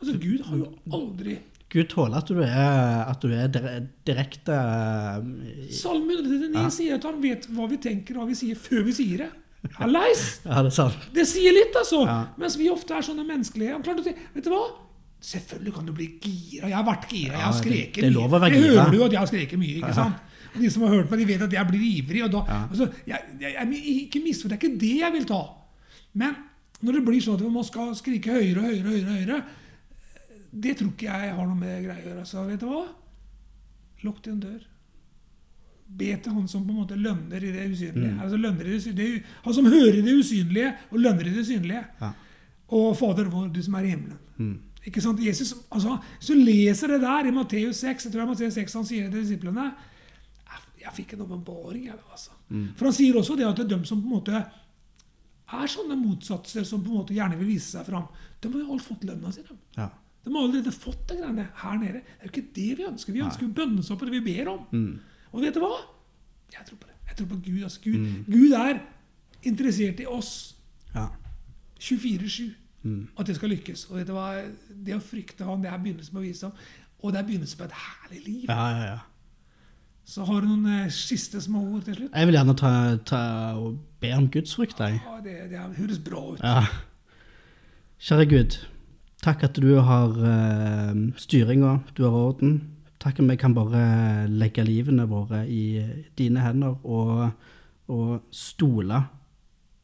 Altså, 0.00 0.14
Gud 0.16 0.44
har 0.48 0.60
jo 0.62 0.68
aldri 0.96 1.38
Gud 1.68 1.90
tåler 1.92 2.22
at 2.22 2.30
du 2.32 2.38
er, 2.40 3.02
at 3.04 3.20
du 3.20 3.28
er 3.36 3.50
direkte 4.08 4.54
eh, 4.56 5.66
Salme 5.76 6.14
139 6.16 6.54
Ja. 6.56 6.70
sier 6.72 6.96
at 6.96 7.04
han 7.04 7.18
vet 7.20 7.44
hva 7.52 7.66
vi 7.68 7.76
tenker 7.84 8.16
og 8.16 8.22
hva 8.24 8.30
vi 8.30 8.38
sier, 8.38 8.56
før 8.56 8.86
vi 8.86 8.94
sier 8.96 9.26
det. 9.26 9.28
Hallais! 9.76 10.22
Ja, 10.46 10.62
det. 10.64 10.72
Det 11.12 11.26
sier 11.28 11.52
litt, 11.52 11.76
altså. 11.76 12.06
Ja. 12.08 12.18
Mens 12.40 12.56
vi 12.56 12.70
ofte 12.72 12.96
er 12.96 13.04
sånne 13.04 13.26
menneskelige. 13.28 13.74
Han 13.74 13.84
klarte 13.84 14.00
å 14.00 14.06
si 14.06 14.14
vet 14.16 14.46
du 14.46 14.52
hva? 14.54 14.62
Selvfølgelig 15.20 15.74
kan 15.74 15.86
du 15.86 15.92
bli 15.92 16.06
gira. 16.22 16.68
Jeg 16.68 16.76
har 16.76 16.84
vært 16.86 17.08
gira. 17.10 17.32
Jeg 17.32 17.40
har 17.42 17.52
det- 17.52 17.60
skreket 17.62 18.02
det 18.02 18.12
lov 18.12 18.30
å 18.30 18.40
være 18.40 18.50
Det 18.54 18.62
hører 18.62 18.90
du 18.90 18.96
jo 18.96 19.04
at 19.04 19.12
jeg 19.12 19.18
har 19.18 19.26
skreket 19.26 19.58
mye. 19.58 19.76
ikke 19.82 19.94
sant? 19.94 20.14
Og 20.54 20.60
de 20.62 20.70
som 20.70 20.82
har 20.82 20.90
hørt 20.94 21.10
meg, 21.10 21.18
de 21.18 21.24
vet 21.26 21.42
at 21.42 21.52
jeg 21.52 21.66
blir 21.68 21.80
ivrig. 21.80 22.22
og 22.24 22.30
da, 22.30 22.44
Ja. 22.48 22.66
altså, 22.70 22.92
jeg, 23.06 23.18
jeg, 23.40 23.54
jeg, 23.54 24.08
Ikke 24.08 24.22
misforstå, 24.22 24.48
det 24.48 24.52
er 24.52 24.68
ikke 24.68 24.80
det 24.80 24.98
jeg 25.00 25.12
vil 25.12 25.24
ta. 25.24 25.42
Men 26.14 26.36
når 26.82 26.92
det 26.92 27.04
blir 27.04 27.20
sånn 27.20 27.34
at 27.42 27.52
man 27.52 27.64
skal 27.64 27.94
skrike 27.94 28.30
høyere 28.30 28.58
og 28.58 28.64
høyere, 28.64 28.82
høyere, 28.88 29.26
høyere 29.26 29.42
det 30.54 30.78
tror 30.78 30.90
ikke 30.92 31.02
jeg 31.10 31.34
har 31.34 31.46
noe 31.46 31.54
med 31.58 31.84
greia 31.84 32.02
å 32.02 32.08
gjøre. 32.08 32.26
Så 32.26 32.46
vet 32.46 32.60
du 32.60 32.66
hva? 32.66 32.86
Lukk 34.04 34.22
til 34.22 34.32
en 34.32 34.40
dør. 34.40 34.60
Be 35.88 36.16
til 36.22 36.32
han 36.32 36.48
som 36.48 36.64
på 36.64 36.70
en 36.70 36.80
måte 36.82 36.96
lønner 36.96 37.42
i 37.42 37.50
det 37.52 37.66
usynlige. 37.72 38.14
Altså 38.20 38.36
lønner 38.36 38.66
i 38.66 38.78
det 38.78 38.94
det, 38.96 39.22
Han 39.44 39.54
som 39.54 39.64
hører 39.64 39.98
i 39.98 40.02
det 40.02 40.14
usynlige, 40.20 40.74
og 40.92 40.98
lønner 41.00 41.26
i 41.26 41.34
det 41.34 41.46
synlige. 41.46 41.84
Ja. 42.00 42.10
Og 42.70 42.96
Fader 42.96 43.24
vår, 43.32 43.48
du 43.52 43.62
som 43.62 43.74
er 43.74 43.84
i 43.86 43.90
himmelen. 43.94 44.18
Mm. 44.38 44.58
Ikke 44.88 45.02
sant? 45.04 45.20
Jesus, 45.20 45.52
altså, 45.74 45.98
Hvis 46.18 46.30
du 46.32 46.38
leser 46.40 46.92
det 46.94 47.00
der 47.02 47.28
i 47.28 47.34
Matteus 47.34 47.82
6, 47.84 48.06
jeg 48.06 48.12
tror 48.12 48.22
det 48.22 48.24
er 48.26 48.30
Matteus 48.32 48.54
6 48.56 48.76
han 48.78 48.86
sier 48.88 49.04
det 49.08 49.12
til 49.18 49.26
disiplene 49.26 49.66
Jeg, 49.68 50.62
jeg 50.84 50.94
fikk 51.02 51.12
en 51.16 51.24
åpenbaring. 51.26 51.90
Altså. 51.92 52.30
Mm. 52.48 52.68
For 52.78 52.88
han 52.88 52.96
sier 52.96 53.18
også 53.20 53.36
det 53.36 53.46
at 53.48 53.58
det 53.60 53.66
er 53.66 53.74
de 53.76 53.88
som 53.90 54.00
på 54.02 54.08
en 54.08 54.14
måte 54.16 54.42
er 55.48 55.70
sånne 55.72 55.96
motsatser 55.96 56.64
som 56.68 56.82
på 56.84 56.92
en 56.92 57.00
måte 57.00 57.14
gjerne 57.16 57.38
vil 57.40 57.48
vise 57.54 57.70
seg 57.72 57.86
fram, 57.88 58.04
de 58.40 58.50
har 58.52 58.60
jo 58.60 58.74
alt 58.74 58.84
fått 58.84 59.04
lønna 59.08 59.30
si. 59.32 59.42
dem. 59.48 59.56
Ja. 59.78 59.86
De 60.24 60.32
har 60.34 60.42
allerede 60.44 60.72
fått 60.76 61.06
det 61.08 61.16
greiene 61.22 61.46
her 61.62 61.78
nede. 61.80 62.02
Det 62.04 62.18
er 62.18 62.28
jo 62.28 62.32
ikke 62.34 62.50
det 62.58 62.66
vi 62.78 62.84
ønsker. 62.88 63.14
Vi 63.16 63.22
ønsker 63.24 63.46
jo 63.46 63.54
bønnesopper, 63.56 64.10
det 64.10 64.18
vi 64.18 64.34
ber 64.34 64.50
om. 64.52 64.66
Mm. 64.72 64.98
Og 65.32 65.44
vet 65.44 65.56
du 65.56 65.62
hva? 65.62 65.70
Jeg 66.52 66.66
tror 66.68 66.80
på 66.82 66.90
det. 66.90 66.96
Jeg 67.08 67.16
tror 67.20 67.30
på 67.32 67.38
Gud. 67.46 67.62
Altså, 67.64 67.80
Gud, 67.84 68.06
Gud 68.28 68.52
er 68.58 68.80
interessert 69.48 70.00
i 70.04 70.08
oss 70.08 70.32
Ja. 70.94 71.06
24-7. 71.80 72.50
Mm. 72.88 73.04
At 73.20 73.28
det 73.28 73.36
skal 73.36 73.52
lykkes. 73.52 73.84
Og 73.90 74.00
vet 74.00 74.08
du 74.08 74.14
hva? 74.16 74.30
Det 74.72 74.96
å 74.96 75.04
frykte 75.04 75.46
Han, 75.46 75.62
det 75.62 75.70
er 75.70 75.82
begynnelsen 75.82 76.16
på 76.16 76.24
visdom. 76.24 76.56
Og 76.98 77.12
det 77.14 77.20
er 77.20 77.28
begynnelsen 77.28 77.60
på 77.60 77.68
et 77.68 77.78
herlig 77.84 78.24
liv. 78.24 78.44
Ja, 78.48 78.66
ja, 78.72 78.90
ja. 78.94 78.98
Så 80.08 80.24
har 80.24 80.40
du 80.40 80.48
noen 80.48 80.68
eh, 80.72 80.92
siste 80.94 81.40
små 81.44 81.60
ord 81.74 81.84
til 81.84 81.98
slutt? 81.98 82.14
Jeg 82.16 82.28
vil 82.30 82.38
gjerne 82.38 82.54
ta, 82.56 82.72
ta 83.06 83.20
og 83.60 83.76
be 84.00 84.14
om 84.16 84.30
gudsfrykt, 84.32 84.80
jeg. 84.80 85.02
Ja, 85.04 85.18
det, 85.24 85.36
det 85.50 85.64
høres 85.76 86.00
bra 86.00 86.22
ut. 86.32 86.40
Ja. 86.40 86.62
Kjære 88.08 88.24
Gud, 88.30 88.56
takk 89.20 89.44
at 89.44 89.60
du 89.60 89.74
har 89.84 90.16
uh, 90.16 90.94
styringa, 91.20 91.80
du 91.98 92.06
har 92.06 92.16
orden. 92.16 92.56
Takk 93.02 93.20
at 93.20 93.28
vi 93.28 93.36
kan 93.36 93.54
bare 93.54 93.82
legge 94.32 94.64
livene 94.64 95.04
våre 95.10 95.42
i 95.44 95.84
dine 96.18 96.40
hender 96.40 96.78
og, 96.86 97.28
og 97.92 98.24
stole 98.32 99.04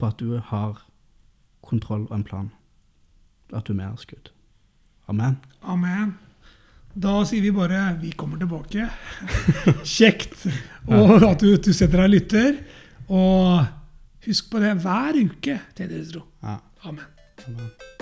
på 0.00 0.08
at 0.08 0.22
du 0.22 0.38
har 0.40 0.80
kontroll 1.64 2.08
og 2.08 2.16
en 2.16 2.24
plan. 2.24 2.52
At 3.54 3.66
du 3.66 3.72
er 3.72 3.80
med 3.82 3.94
oss, 3.94 4.06
Gud. 4.10 4.30
Amen. 5.08 5.38
Amen. 5.62 6.14
Da 6.94 7.24
sier 7.26 7.42
vi 7.42 7.50
bare 7.50 7.96
'vi 8.00 8.10
kommer 8.16 8.38
tilbake'. 8.38 8.88
Kjekt. 9.96 10.46
Og 10.86 11.22
at 11.30 11.40
du, 11.40 11.56
du 11.56 11.72
setter 11.72 11.98
deg 11.98 12.04
og 12.04 12.14
lytter. 12.14 12.60
Og 13.08 13.66
husk 14.26 14.50
på 14.50 14.62
det 14.62 14.76
hver 14.82 15.18
uke 15.24 15.58
til 15.74 15.90
deres 15.90 16.14
tro. 16.14 16.22
Ja. 16.42 16.56
Amen. 16.84 17.04
Amen. 17.46 17.93